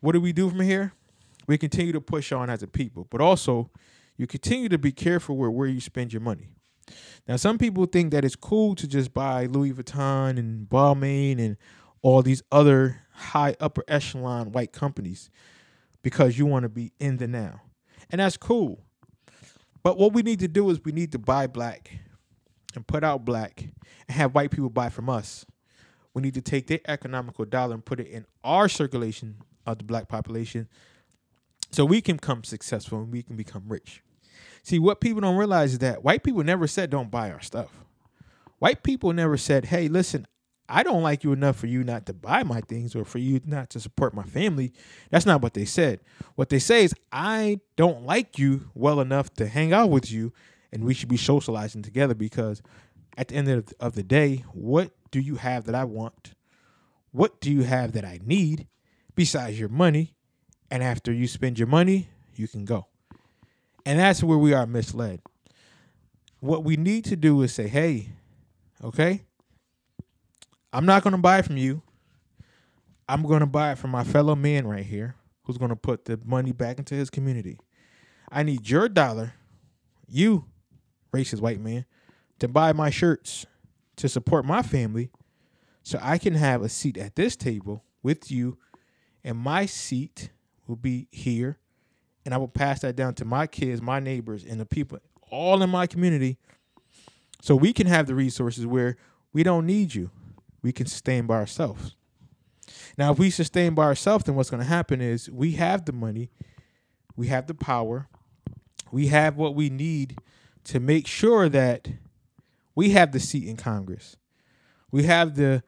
What 0.00 0.12
do 0.12 0.20
we 0.20 0.32
do 0.32 0.48
from 0.48 0.60
here? 0.60 0.92
We 1.46 1.58
continue 1.58 1.92
to 1.92 2.00
push 2.00 2.32
on 2.32 2.50
as 2.50 2.62
a 2.62 2.66
people, 2.66 3.06
but 3.10 3.20
also 3.20 3.70
you 4.16 4.26
continue 4.26 4.68
to 4.68 4.78
be 4.78 4.92
careful 4.92 5.36
where 5.36 5.50
where 5.50 5.68
you 5.68 5.80
spend 5.80 6.12
your 6.12 6.22
money. 6.22 6.48
Now, 7.26 7.36
some 7.36 7.58
people 7.58 7.86
think 7.86 8.12
that 8.12 8.24
it's 8.24 8.36
cool 8.36 8.74
to 8.76 8.86
just 8.86 9.12
buy 9.12 9.46
Louis 9.46 9.72
Vuitton 9.72 10.38
and 10.38 10.68
Balmain 10.68 11.38
and 11.38 11.56
all 12.02 12.22
these 12.22 12.42
other 12.52 13.02
high 13.12 13.56
upper 13.58 13.82
echelon 13.88 14.52
white 14.52 14.72
companies 14.72 15.30
because 16.02 16.38
you 16.38 16.46
want 16.46 16.62
to 16.62 16.68
be 16.68 16.92
in 17.00 17.16
the 17.16 17.26
now. 17.26 17.62
And 18.10 18.20
that's 18.20 18.36
cool. 18.36 18.84
But 19.82 19.98
what 19.98 20.12
we 20.12 20.22
need 20.22 20.38
to 20.40 20.48
do 20.48 20.70
is 20.70 20.84
we 20.84 20.92
need 20.92 21.12
to 21.12 21.18
buy 21.18 21.48
black 21.48 21.98
and 22.74 22.86
put 22.86 23.02
out 23.02 23.24
black 23.24 23.62
and 24.08 24.16
have 24.16 24.34
white 24.34 24.52
people 24.52 24.70
buy 24.70 24.88
from 24.88 25.08
us 25.08 25.44
We 26.16 26.22
need 26.22 26.32
to 26.32 26.40
take 26.40 26.66
their 26.66 26.80
economical 26.88 27.44
dollar 27.44 27.74
and 27.74 27.84
put 27.84 28.00
it 28.00 28.06
in 28.06 28.24
our 28.42 28.70
circulation 28.70 29.36
of 29.66 29.76
the 29.76 29.84
black 29.84 30.08
population 30.08 30.66
so 31.70 31.84
we 31.84 32.00
can 32.00 32.16
become 32.16 32.42
successful 32.42 33.00
and 33.00 33.12
we 33.12 33.22
can 33.22 33.36
become 33.36 33.64
rich. 33.68 34.02
See, 34.62 34.78
what 34.78 35.02
people 35.02 35.20
don't 35.20 35.36
realize 35.36 35.74
is 35.74 35.80
that 35.80 36.02
white 36.02 36.22
people 36.22 36.42
never 36.42 36.66
said 36.66 36.88
don't 36.88 37.10
buy 37.10 37.30
our 37.30 37.42
stuff. 37.42 37.68
White 38.60 38.82
people 38.82 39.12
never 39.12 39.36
said, 39.36 39.66
hey, 39.66 39.88
listen, 39.88 40.26
I 40.70 40.82
don't 40.82 41.02
like 41.02 41.22
you 41.22 41.34
enough 41.34 41.56
for 41.56 41.66
you 41.66 41.84
not 41.84 42.06
to 42.06 42.14
buy 42.14 42.42
my 42.44 42.62
things 42.62 42.96
or 42.96 43.04
for 43.04 43.18
you 43.18 43.42
not 43.44 43.68
to 43.70 43.78
support 43.78 44.14
my 44.14 44.24
family. 44.24 44.72
That's 45.10 45.26
not 45.26 45.42
what 45.42 45.52
they 45.52 45.66
said. 45.66 46.00
What 46.34 46.48
they 46.48 46.60
say 46.60 46.84
is, 46.84 46.94
I 47.12 47.60
don't 47.76 48.06
like 48.06 48.38
you 48.38 48.70
well 48.74 49.00
enough 49.00 49.34
to 49.34 49.46
hang 49.46 49.74
out 49.74 49.90
with 49.90 50.10
you 50.10 50.32
and 50.72 50.82
we 50.82 50.94
should 50.94 51.10
be 51.10 51.18
socializing 51.18 51.82
together 51.82 52.14
because 52.14 52.62
at 53.18 53.28
the 53.28 53.34
end 53.34 53.74
of, 53.80 53.94
the 53.94 54.02
day, 54.02 54.44
what 54.52 54.92
do 55.16 55.22
you 55.22 55.36
have 55.36 55.64
that 55.64 55.74
I 55.74 55.84
want? 55.84 56.34
What 57.10 57.40
do 57.40 57.50
you 57.50 57.62
have 57.62 57.92
that 57.92 58.04
I 58.04 58.20
need 58.22 58.66
besides 59.14 59.58
your 59.58 59.70
money? 59.70 60.14
And 60.70 60.82
after 60.82 61.10
you 61.10 61.26
spend 61.26 61.58
your 61.58 61.68
money, 61.68 62.10
you 62.34 62.46
can 62.46 62.66
go. 62.66 62.88
And 63.86 63.98
that's 63.98 64.22
where 64.22 64.36
we 64.36 64.52
are 64.52 64.66
misled. 64.66 65.22
What 66.40 66.64
we 66.64 66.76
need 66.76 67.06
to 67.06 67.16
do 67.16 67.40
is 67.40 67.54
say, 67.54 67.66
hey, 67.66 68.10
okay, 68.84 69.22
I'm 70.70 70.84
not 70.84 71.02
going 71.02 71.12
to 71.16 71.22
buy 71.22 71.40
from 71.40 71.56
you. 71.56 71.80
I'm 73.08 73.22
going 73.22 73.40
to 73.40 73.46
buy 73.46 73.72
it 73.72 73.78
from 73.78 73.92
my 73.92 74.04
fellow 74.04 74.36
man 74.36 74.66
right 74.66 74.84
here 74.84 75.14
who's 75.44 75.56
going 75.56 75.70
to 75.70 75.76
put 75.76 76.04
the 76.04 76.20
money 76.26 76.52
back 76.52 76.78
into 76.78 76.94
his 76.94 77.08
community. 77.08 77.58
I 78.30 78.42
need 78.42 78.68
your 78.68 78.90
dollar, 78.90 79.32
you, 80.06 80.44
racist 81.10 81.40
white 81.40 81.60
man, 81.60 81.86
to 82.38 82.48
buy 82.48 82.74
my 82.74 82.90
shirts 82.90 83.46
to 83.96 84.08
support 84.08 84.44
my 84.44 84.62
family 84.62 85.10
so 85.82 85.98
I 86.02 86.18
can 86.18 86.34
have 86.34 86.62
a 86.62 86.68
seat 86.68 86.98
at 86.98 87.16
this 87.16 87.36
table 87.36 87.84
with 88.02 88.30
you, 88.30 88.58
and 89.24 89.38
my 89.38 89.66
seat 89.66 90.30
will 90.66 90.76
be 90.76 91.08
here, 91.10 91.58
and 92.24 92.34
I 92.34 92.38
will 92.38 92.48
pass 92.48 92.80
that 92.80 92.96
down 92.96 93.14
to 93.14 93.24
my 93.24 93.46
kids, 93.46 93.80
my 93.80 94.00
neighbors, 94.00 94.44
and 94.44 94.60
the 94.60 94.66
people 94.66 94.98
all 95.30 95.62
in 95.62 95.70
my 95.70 95.86
community 95.86 96.38
so 97.40 97.54
we 97.54 97.72
can 97.72 97.86
have 97.86 98.06
the 98.06 98.14
resources 98.14 98.66
where 98.66 98.96
we 99.32 99.42
don't 99.42 99.66
need 99.66 99.94
you. 99.94 100.10
We 100.62 100.72
can 100.72 100.86
sustain 100.86 101.26
by 101.26 101.36
ourselves. 101.36 101.94
Now, 102.98 103.12
if 103.12 103.18
we 103.18 103.30
sustain 103.30 103.74
by 103.74 103.84
ourselves, 103.84 104.24
then 104.24 104.34
what's 104.34 104.50
going 104.50 104.62
to 104.62 104.68
happen 104.68 105.00
is 105.00 105.30
we 105.30 105.52
have 105.52 105.84
the 105.84 105.92
money, 105.92 106.30
we 107.14 107.28
have 107.28 107.46
the 107.46 107.54
power, 107.54 108.08
we 108.90 109.08
have 109.08 109.36
what 109.36 109.54
we 109.54 109.70
need 109.70 110.18
to 110.64 110.80
make 110.80 111.06
sure 111.06 111.48
that 111.48 111.88
we 112.76 112.90
have 112.90 113.10
the 113.10 113.18
seat 113.18 113.48
in 113.48 113.56
Congress. 113.56 114.16
We 114.92 115.02
have 115.04 115.34
the 115.34 115.64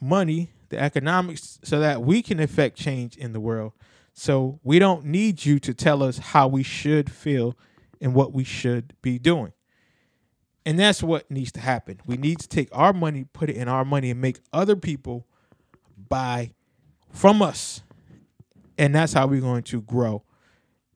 money, 0.00 0.52
the 0.70 0.80
economics, 0.80 1.58
so 1.62 1.80
that 1.80 2.00
we 2.00 2.22
can 2.22 2.40
affect 2.40 2.78
change 2.78 3.16
in 3.16 3.34
the 3.34 3.40
world. 3.40 3.72
So 4.14 4.60
we 4.62 4.78
don't 4.78 5.04
need 5.04 5.44
you 5.44 5.58
to 5.58 5.74
tell 5.74 6.02
us 6.02 6.18
how 6.18 6.48
we 6.48 6.62
should 6.62 7.10
feel 7.10 7.58
and 8.00 8.14
what 8.14 8.32
we 8.32 8.44
should 8.44 8.94
be 9.02 9.18
doing. 9.18 9.52
And 10.64 10.78
that's 10.78 11.02
what 11.02 11.30
needs 11.30 11.52
to 11.52 11.60
happen. 11.60 12.00
We 12.06 12.16
need 12.16 12.38
to 12.40 12.48
take 12.48 12.68
our 12.72 12.92
money, 12.92 13.24
put 13.24 13.50
it 13.50 13.56
in 13.56 13.68
our 13.68 13.84
money, 13.84 14.10
and 14.10 14.20
make 14.20 14.38
other 14.52 14.76
people 14.76 15.26
buy 16.08 16.52
from 17.12 17.42
us. 17.42 17.82
And 18.78 18.94
that's 18.94 19.12
how 19.12 19.26
we're 19.26 19.40
going 19.40 19.64
to 19.64 19.82
grow 19.82 20.22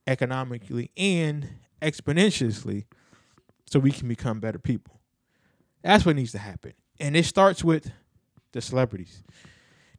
economically 0.07 0.91
and 0.97 1.49
exponentially 1.83 2.85
so 3.67 3.79
we 3.79 3.91
can 3.91 4.07
become 4.07 4.39
better 4.39 4.59
people. 4.59 4.94
That's 5.85 6.07
what 6.07 6.17
needs 6.17 6.33
to 6.33 6.39
happen. 6.39 6.73
And 6.99 7.15
it 7.15 7.27
starts 7.27 7.63
with 7.63 7.93
the 8.53 8.63
celebrities. 8.63 9.23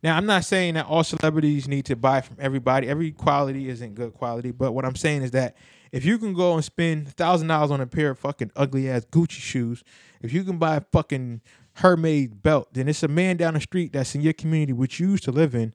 Now, 0.02 0.17
I'm 0.17 0.26
not 0.26 0.43
saying 0.43 0.74
that 0.74 0.88
all 0.88 1.04
celebrities 1.04 1.67
need 1.67 1.86
to 1.86 1.95
buy 1.95 2.21
from 2.21 2.38
everybody. 2.39 2.88
Every 2.88 3.12
quality 3.12 3.69
isn't 3.69 3.93
good 3.93 4.13
quality. 4.13 4.52
But 4.52 4.71
what 4.71 4.84
I'm 4.84 4.95
saying 4.95 5.21
is 5.21 5.32
that 5.32 5.56
if 5.91 6.04
you 6.04 6.17
can 6.17 6.34
go 6.34 6.56
and 6.56 6.65
spend 6.65 7.10
thousand 7.10 7.48
dollars 7.48 7.71
on 7.71 7.82
a 7.82 7.88
pair 7.88 8.10
of 8.10 8.19
fucking 8.19 8.52
ugly 8.56 8.89
ass 8.89 9.06
Gucci 9.06 9.39
shoes, 9.39 9.84
if 10.21 10.34
you 10.34 10.43
can 10.43 10.58
buy 10.58 10.78
a 10.78 10.82
fucking 10.91 11.41
Hermes 11.76 12.30
belt, 12.30 12.74
then 12.74 12.88
it's 12.88 13.04
a 13.04 13.08
man 13.08 13.38
down 13.38 13.54
the 13.54 13.62
street 13.62 13.93
that's 13.93 14.15
in 14.15 14.21
your 14.21 14.34
community 14.34 14.74
which 14.74 15.00
you 15.00 15.12
used 15.12 15.24
to 15.26 15.32
live 15.32 15.54
in 15.54 15.74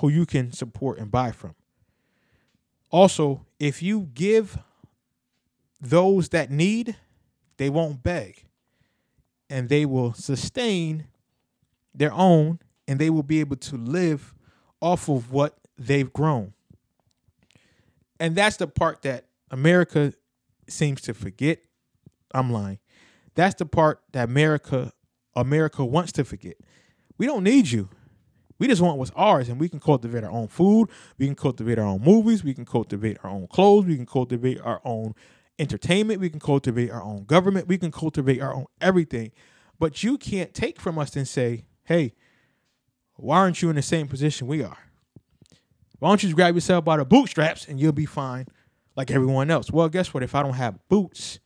who 0.00 0.08
you 0.08 0.26
can 0.26 0.52
support 0.52 0.98
and 0.98 1.10
buy 1.10 1.30
from. 1.30 1.54
Also, 2.90 3.46
if 3.58 3.82
you 3.82 4.10
give 4.14 4.58
those 5.80 6.28
that 6.30 6.50
need, 6.50 6.96
they 7.56 7.70
won't 7.70 8.02
beg 8.02 8.44
and 9.54 9.68
they 9.68 9.86
will 9.86 10.12
sustain 10.14 11.06
their 11.94 12.12
own 12.12 12.58
and 12.88 12.98
they 12.98 13.08
will 13.08 13.22
be 13.22 13.38
able 13.38 13.54
to 13.54 13.76
live 13.76 14.34
off 14.80 15.08
of 15.08 15.30
what 15.30 15.56
they've 15.78 16.12
grown. 16.12 16.52
And 18.18 18.34
that's 18.34 18.56
the 18.56 18.66
part 18.66 19.02
that 19.02 19.26
America 19.52 20.12
seems 20.68 21.00
to 21.02 21.14
forget. 21.14 21.60
I'm 22.34 22.52
lying. 22.52 22.80
That's 23.36 23.54
the 23.54 23.64
part 23.64 24.00
that 24.10 24.28
America 24.28 24.92
America 25.36 25.84
wants 25.84 26.10
to 26.12 26.24
forget. 26.24 26.56
We 27.16 27.26
don't 27.26 27.44
need 27.44 27.70
you. 27.70 27.88
We 28.58 28.66
just 28.66 28.82
want 28.82 28.98
what's 28.98 29.12
ours, 29.14 29.48
and 29.48 29.60
we 29.60 29.68
can 29.68 29.78
cultivate 29.78 30.24
our 30.24 30.30
own 30.32 30.48
food. 30.48 30.88
We 31.16 31.26
can 31.26 31.36
cultivate 31.36 31.78
our 31.78 31.86
own 31.86 32.02
movies. 32.02 32.42
We 32.42 32.54
can 32.54 32.64
cultivate 32.64 33.18
our 33.22 33.30
own 33.30 33.46
clothes. 33.46 33.86
We 33.86 33.94
can 33.94 34.06
cultivate 34.06 34.60
our 34.60 34.80
own 34.84 35.14
entertainment. 35.58 36.20
We 36.20 36.30
can 36.30 36.40
cultivate 36.40 36.90
our 36.90 37.02
own 37.02 37.24
government. 37.24 37.68
We 37.68 37.78
can 37.78 37.90
cultivate 37.90 38.40
our 38.40 38.54
own 38.54 38.66
everything. 38.80 39.32
But 39.78 40.02
you 40.02 40.18
can't 40.18 40.54
take 40.54 40.80
from 40.80 40.98
us 40.98 41.16
and 41.16 41.26
say, 41.26 41.64
hey, 41.84 42.14
why 43.16 43.38
aren't 43.38 43.62
you 43.62 43.70
in 43.70 43.76
the 43.76 43.82
same 43.82 44.08
position 44.08 44.46
we 44.46 44.62
are? 44.62 44.78
Why 45.98 46.10
don't 46.10 46.22
you 46.22 46.34
grab 46.34 46.54
yourself 46.54 46.84
by 46.84 46.96
the 46.96 47.04
bootstraps 47.04 47.66
and 47.66 47.80
you'll 47.80 47.92
be 47.92 48.06
fine 48.06 48.46
like 48.96 49.10
everyone 49.10 49.50
else? 49.50 49.70
Well, 49.70 49.88
guess 49.88 50.12
what? 50.12 50.22
If 50.22 50.34
I 50.34 50.42
don't 50.42 50.54
have 50.54 50.78
boots 50.88 51.38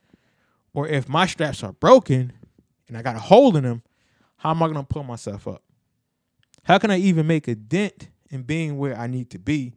or 0.73 0.89
if 0.89 1.09
my 1.09 1.27
straps 1.27 1.63
are 1.63 1.73
broken 1.73 2.33
and 2.89 2.97
I 2.97 3.03
got 3.03 3.17
a 3.17 3.21
hole 3.21 3.57
in 3.57 3.65
them, 3.65 3.83
how 4.37 4.51
am 4.51 4.63
I 4.63 4.67
going 4.67 4.79
to 4.79 4.83
pull 4.83 5.05
myself 5.05 5.47
up? 5.47 5.63
How 6.65 6.79
can 6.79 6.91
I 6.91 6.99
even 6.99 7.27
make 7.27 7.49
a 7.49 7.55
dent 7.55 8.09
in 8.31 8.43
being 8.43 8.79
where 8.79 8.97
I 8.97 9.07
need 9.07 9.31
to 9.31 9.39
be 9.39 9.75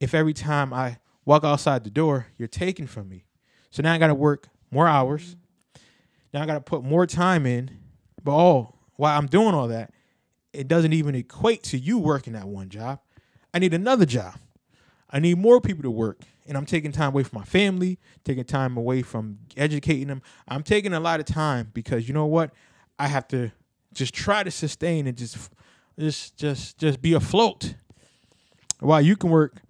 if 0.00 0.14
every 0.14 0.34
time 0.34 0.72
I 0.72 0.98
walk 1.26 1.44
outside 1.44 1.84
the 1.84 1.90
door, 1.90 2.28
you're 2.38 2.48
taken 2.48 2.86
from 2.86 3.10
me. 3.10 3.24
So 3.70 3.82
now 3.82 3.92
I 3.92 3.98
got 3.98 4.06
to 4.06 4.14
work 4.14 4.48
more 4.70 4.88
hours. 4.88 5.36
Now 6.32 6.42
I 6.42 6.46
got 6.46 6.54
to 6.54 6.60
put 6.60 6.82
more 6.82 7.06
time 7.06 7.44
in. 7.44 7.70
But 8.24 8.32
oh, 8.32 8.74
while 8.94 9.18
I'm 9.18 9.26
doing 9.26 9.54
all 9.54 9.68
that, 9.68 9.92
it 10.54 10.68
doesn't 10.68 10.94
even 10.94 11.14
equate 11.14 11.62
to 11.64 11.78
you 11.78 11.98
working 11.98 12.32
that 12.32 12.48
one 12.48 12.70
job. 12.70 13.00
I 13.52 13.58
need 13.58 13.74
another 13.74 14.06
job. 14.06 14.36
I 15.10 15.20
need 15.20 15.38
more 15.38 15.60
people 15.60 15.82
to 15.82 15.90
work. 15.90 16.20
And 16.46 16.56
I'm 16.56 16.64
taking 16.64 16.92
time 16.92 17.08
away 17.08 17.24
from 17.24 17.40
my 17.40 17.44
family, 17.44 17.98
taking 18.24 18.44
time 18.44 18.76
away 18.76 19.02
from 19.02 19.38
educating 19.56 20.06
them. 20.06 20.22
I'm 20.48 20.62
taking 20.62 20.94
a 20.94 21.00
lot 21.00 21.20
of 21.20 21.26
time 21.26 21.70
because 21.74 22.08
you 22.08 22.14
know 22.14 22.26
what? 22.26 22.52
I 22.98 23.08
have 23.08 23.26
to 23.28 23.50
just 23.92 24.14
try 24.14 24.42
to 24.42 24.50
sustain 24.50 25.06
and 25.06 25.16
just 25.16 25.36
just 25.98 26.36
just 26.36 26.78
just 26.78 27.02
be 27.02 27.14
afloat. 27.14 27.74
While 28.78 29.00
you 29.00 29.16
can 29.16 29.30
work 29.30 29.62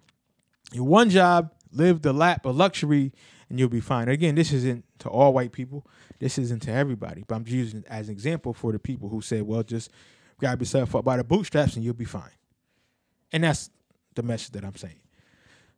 your 0.73 0.85
one 0.85 1.09
job, 1.09 1.51
live 1.71 2.01
the 2.01 2.13
lap 2.13 2.45
of 2.45 2.55
luxury, 2.55 3.13
and 3.49 3.59
you'll 3.59 3.69
be 3.69 3.79
fine. 3.79 4.09
Again, 4.09 4.35
this 4.35 4.51
isn't 4.51 4.83
to 4.99 5.09
all 5.09 5.33
white 5.33 5.51
people. 5.51 5.85
This 6.19 6.37
isn't 6.37 6.63
to 6.63 6.71
everybody. 6.71 7.23
But 7.27 7.35
I'm 7.35 7.45
using 7.47 7.79
it 7.79 7.85
as 7.89 8.07
an 8.07 8.13
example 8.13 8.53
for 8.53 8.71
the 8.71 8.79
people 8.79 9.09
who 9.09 9.21
said, 9.21 9.43
well, 9.43 9.63
just 9.63 9.91
grab 10.37 10.59
yourself 10.61 10.95
up 10.95 11.05
by 11.05 11.17
the 11.17 11.23
bootstraps 11.23 11.75
and 11.75 11.83
you'll 11.83 11.93
be 11.93 12.05
fine. 12.05 12.31
And 13.31 13.43
that's 13.43 13.69
the 14.15 14.23
message 14.23 14.51
that 14.51 14.63
I'm 14.63 14.75
saying. 14.75 14.99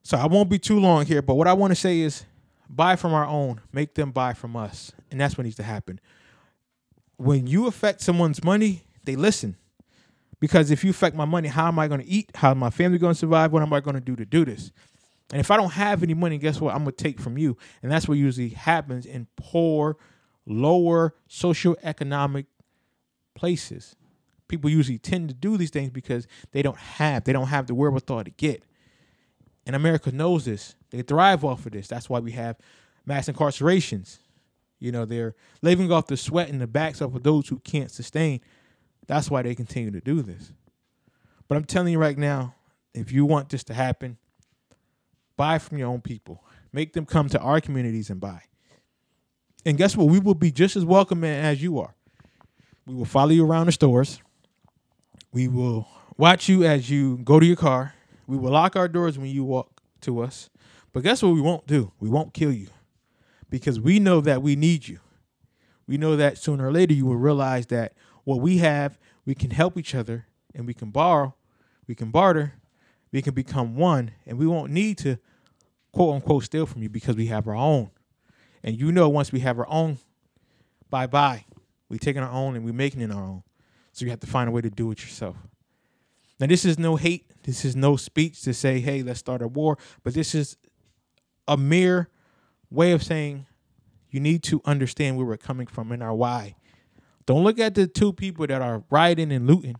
So 0.02 0.18
I 0.18 0.28
won't 0.28 0.50
be 0.50 0.60
too 0.60 0.80
long 0.80 1.06
here, 1.06 1.22
but 1.22 1.36
what 1.36 1.48
I 1.48 1.54
want 1.54 1.72
to 1.72 1.76
say 1.76 2.00
is 2.00 2.26
buy 2.70 2.96
from 2.96 3.14
our 3.14 3.26
own, 3.26 3.62
make 3.72 3.96
them 3.96 4.12
buy 4.12 4.34
from 4.34 4.56
us. 4.56 4.92
And 5.12 5.20
that's 5.20 5.38
what 5.38 5.44
needs 5.44 5.58
to 5.58 5.64
happen. 5.64 6.00
When 7.18 7.48
you 7.48 7.68
affect 7.68 8.02
someone's 8.02 8.44
money, 8.44 8.84
they 9.04 9.16
listen. 9.16 9.58
Because 10.40 10.72
if 10.72 10.84
you 10.84 10.92
affect 10.92 11.16
my 11.16 11.26
money, 11.26 11.50
how 11.50 11.68
am 11.68 11.80
I 11.80 11.88
going 11.88 12.02
to 12.02 12.08
eat? 12.08 12.32
How 12.36 12.52
am 12.52 12.60
my 12.60 12.70
family 12.70 12.98
going 12.98 13.14
to 13.14 13.20
survive? 13.20 13.52
What 13.52 13.62
am 13.62 13.74
I 13.74 13.82
going 13.82 13.96
to 13.96 14.02
do 14.02 14.16
to 14.16 14.26
do 14.26 14.46
this? 14.46 14.72
And 15.32 15.40
if 15.40 15.52
I 15.52 15.58
don't 15.58 15.74
have 15.74 16.02
any 16.02 16.14
money, 16.14 16.38
guess 16.38 16.60
what? 16.60 16.74
I'm 16.74 16.84
going 16.84 16.96
to 16.96 17.04
take 17.04 17.20
from 17.20 17.38
you. 17.38 17.58
And 17.84 17.92
that's 17.92 18.08
what 18.08 18.18
usually 18.18 18.50
happens 18.50 19.06
in 19.06 19.28
poor, 19.36 19.98
lower 20.46 21.14
socioeconomic 21.30 22.46
places. 23.36 23.96
People 24.48 24.70
usually 24.70 24.98
tend 24.98 25.30
to 25.30 25.36
do 25.36 25.58
these 25.58 25.70
things 25.70 25.92
because 25.92 26.26
they 26.52 26.62
don't 26.62 26.78
have, 26.78 27.26
they 27.26 27.34
don't 27.34 27.48
have 27.48 27.68
the 27.68 27.76
wherewithal 27.76 28.24
to 28.24 28.32
get. 28.32 28.64
And 29.68 29.76
America 29.76 30.12
knows 30.12 30.46
this. 30.46 30.76
They 30.90 31.04
thrive 31.04 31.46
off 31.46 31.66
of 31.66 31.74
this. 31.74 31.88
That's 31.88 32.10
why 32.10 32.20
we 32.20 32.32
have 32.32 32.58
mass 33.06 33.30
incarcerations. 33.30 34.18
You 34.80 34.92
know, 34.92 35.06
they're 35.06 35.36
living 35.62 35.92
off 35.92 36.08
the 36.08 36.18
sweat 36.18 36.50
and 36.50 36.60
the 36.60 36.66
backs 36.66 37.02
of 37.02 37.22
those 37.22 37.50
who 37.50 37.60
can't 37.60 37.92
sustain. 37.92 38.40
That's 39.10 39.32
why 39.32 39.42
they 39.42 39.56
continue 39.56 39.90
to 39.90 40.00
do 40.02 40.22
this. 40.22 40.54
But 41.48 41.58
I'm 41.58 41.64
telling 41.64 41.92
you 41.92 41.98
right 41.98 42.16
now, 42.18 42.54
if 42.94 43.12
you 43.12 43.26
want 43.26 43.50
this 43.50 43.64
to 43.64 43.74
happen, 43.74 44.20
buy 45.36 45.58
from 45.58 45.80
your 45.80 45.88
own 45.88 46.02
people. 46.02 46.44
Make 46.72 46.94
them 46.94 47.08
come 47.08 47.28
to 47.30 47.40
our 47.40 47.60
communities 47.60 48.12
and 48.12 48.22
buy. 48.22 48.44
And 49.66 49.80
guess 49.80 49.98
what? 49.98 50.10
We 50.10 50.20
will 50.20 50.36
be 50.36 50.52
just 50.52 50.76
as 50.76 50.86
welcoming 50.86 51.32
as 51.32 51.60
you 51.60 51.80
are. 51.80 51.96
We 52.86 52.94
will 52.94 53.04
follow 53.04 53.32
you 53.32 53.44
around 53.48 53.66
the 53.66 53.72
stores. 53.72 54.22
We 55.32 55.48
will 55.48 55.88
watch 56.16 56.48
you 56.48 56.64
as 56.64 56.92
you 56.92 57.18
go 57.18 57.40
to 57.40 57.46
your 57.48 57.56
car. 57.56 57.96
We 58.28 58.38
will 58.38 58.52
lock 58.52 58.76
our 58.76 58.88
doors 58.88 59.18
when 59.18 59.32
you 59.32 59.44
walk 59.44 59.82
to 60.02 60.22
us. 60.22 60.52
But 60.94 61.02
guess 61.02 61.24
what 61.24 61.34
we 61.34 61.42
won't 61.42 61.66
do? 61.66 61.94
We 62.00 62.10
won't 62.10 62.36
kill 62.36 62.52
you 62.52 62.68
because 63.50 63.80
we 63.80 63.98
know 63.98 64.22
that 64.22 64.44
we 64.44 64.56
need 64.56 64.88
you. 64.88 65.00
We 65.88 65.98
know 65.98 66.16
that 66.16 66.38
sooner 66.38 66.68
or 66.68 66.72
later 66.72 66.94
you 66.94 67.08
will 67.08 67.16
realize 67.16 67.66
that 67.68 67.94
what 68.24 68.42
we 68.42 68.60
have, 68.60 68.98
we 69.26 69.36
can 69.36 69.52
help 69.52 69.78
each 69.78 69.96
other 69.96 70.28
and 70.54 70.66
we 70.66 70.74
can 70.74 70.92
borrow, 70.92 71.36
we 71.88 71.96
can 71.96 72.12
barter, 72.12 72.54
we 73.12 73.22
can 73.22 73.34
become 73.34 73.76
one, 73.76 74.12
and 74.26 74.38
we 74.38 74.46
won't 74.46 74.72
need 74.72 74.98
to 75.00 75.18
quote 75.92 76.16
unquote 76.16 76.44
steal 76.44 76.66
from 76.66 76.84
you 76.84 76.90
because 76.90 77.16
we 77.16 77.28
have 77.28 77.48
our 77.48 77.56
own. 77.56 77.90
And 78.64 78.80
you 78.80 78.92
know, 78.92 79.10
once 79.10 79.32
we 79.32 79.40
have 79.40 79.58
our 79.58 79.70
own, 79.70 79.98
bye 80.90 81.08
bye. 81.08 81.46
We 81.88 81.98
taking 81.98 82.22
our 82.22 82.32
own 82.32 82.56
and 82.56 82.64
we're 82.64 82.74
making 82.74 83.02
it 83.02 83.12
our 83.12 83.24
own. 83.24 83.44
So 83.92 84.06
you 84.06 84.12
have 84.12 84.20
to 84.20 84.28
find 84.28 84.48
a 84.48 84.52
way 84.52 84.62
to 84.62 84.70
do 84.70 84.92
it 84.92 85.02
yourself. 85.02 85.36
Now, 86.40 86.48
this 86.48 86.64
is 86.64 86.80
no 86.80 86.96
hate. 86.96 87.26
This 87.44 87.66
is 87.66 87.76
no 87.76 87.98
speech 87.98 88.42
to 88.44 88.54
say, 88.54 88.80
hey, 88.80 89.02
let's 89.02 89.20
start 89.20 89.42
a 89.42 89.48
war. 89.48 89.78
But 90.04 90.14
this 90.14 90.34
is 90.34 90.56
a 91.48 91.58
mere 91.58 92.10
way 92.70 92.92
of 92.92 93.04
saying 93.04 93.48
you 94.10 94.20
need 94.20 94.44
to 94.44 94.62
understand 94.66 95.18
where 95.18 95.26
we're 95.26 95.38
coming 95.38 95.68
from 95.68 95.92
and 95.92 96.02
our 96.02 96.14
why. 96.14 96.56
Don't 97.30 97.44
look 97.44 97.60
at 97.60 97.76
the 97.76 97.86
two 97.86 98.12
people 98.12 98.48
that 98.48 98.60
are 98.60 98.82
rioting 98.90 99.32
and 99.32 99.46
looting. 99.46 99.76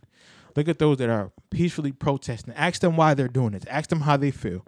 Look 0.54 0.68
at 0.68 0.78
those 0.78 0.98
that 0.98 1.10
are 1.10 1.32
peacefully 1.50 1.90
protesting. 1.90 2.54
Ask 2.54 2.80
them 2.80 2.96
why 2.96 3.14
they're 3.14 3.26
doing 3.26 3.54
it. 3.54 3.64
Ask 3.68 3.90
them 3.90 4.02
how 4.02 4.16
they 4.16 4.30
feel. 4.30 4.64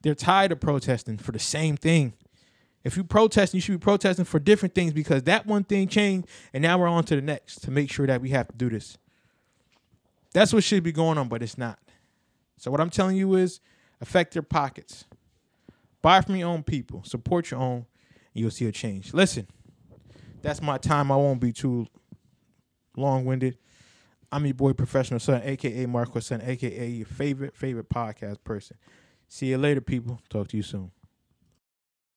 They're 0.00 0.14
tired 0.14 0.50
of 0.50 0.58
protesting 0.58 1.18
for 1.18 1.32
the 1.32 1.38
same 1.38 1.76
thing. 1.76 2.14
If 2.84 2.96
you 2.96 3.04
protest, 3.04 3.52
you 3.52 3.60
should 3.60 3.72
be 3.72 3.84
protesting 3.84 4.24
for 4.24 4.38
different 4.38 4.74
things 4.74 4.94
because 4.94 5.24
that 5.24 5.44
one 5.44 5.64
thing 5.64 5.88
changed, 5.88 6.26
and 6.54 6.62
now 6.62 6.78
we're 6.78 6.88
on 6.88 7.04
to 7.04 7.16
the 7.16 7.20
next 7.20 7.56
to 7.64 7.70
make 7.70 7.90
sure 7.90 8.06
that 8.06 8.22
we 8.22 8.30
have 8.30 8.48
to 8.48 8.56
do 8.56 8.70
this. 8.70 8.96
That's 10.32 10.54
what 10.54 10.64
should 10.64 10.84
be 10.84 10.92
going 10.92 11.18
on, 11.18 11.28
but 11.28 11.42
it's 11.42 11.58
not. 11.58 11.78
So 12.56 12.70
what 12.70 12.80
I'm 12.80 12.88
telling 12.88 13.18
you 13.18 13.34
is 13.34 13.60
affect 14.00 14.34
your 14.34 14.42
pockets. 14.42 15.04
Buy 16.00 16.22
from 16.22 16.36
your 16.36 16.48
own 16.48 16.62
people. 16.62 17.04
Support 17.04 17.50
your 17.50 17.60
own, 17.60 17.76
and 17.76 17.84
you'll 18.32 18.50
see 18.50 18.64
a 18.64 18.72
change. 18.72 19.12
Listen, 19.12 19.48
that's 20.40 20.62
my 20.62 20.78
time. 20.78 21.12
I 21.12 21.16
won't 21.16 21.42
be 21.42 21.52
too 21.52 21.88
long-winded. 22.96 23.58
I'm 24.32 24.44
your 24.44 24.54
boy, 24.54 24.72
Professional 24.72 25.20
Son, 25.20 25.40
aka 25.44 25.86
Marquet 25.86 26.20
Sutton, 26.20 26.48
aka 26.48 26.88
your 26.88 27.06
favorite 27.06 27.56
favorite 27.56 27.88
podcast 27.88 28.42
person. 28.44 28.76
See 29.28 29.46
you 29.46 29.58
later, 29.58 29.80
people. 29.80 30.20
Talk 30.28 30.48
to 30.48 30.56
you 30.56 30.62
soon. 30.62 30.90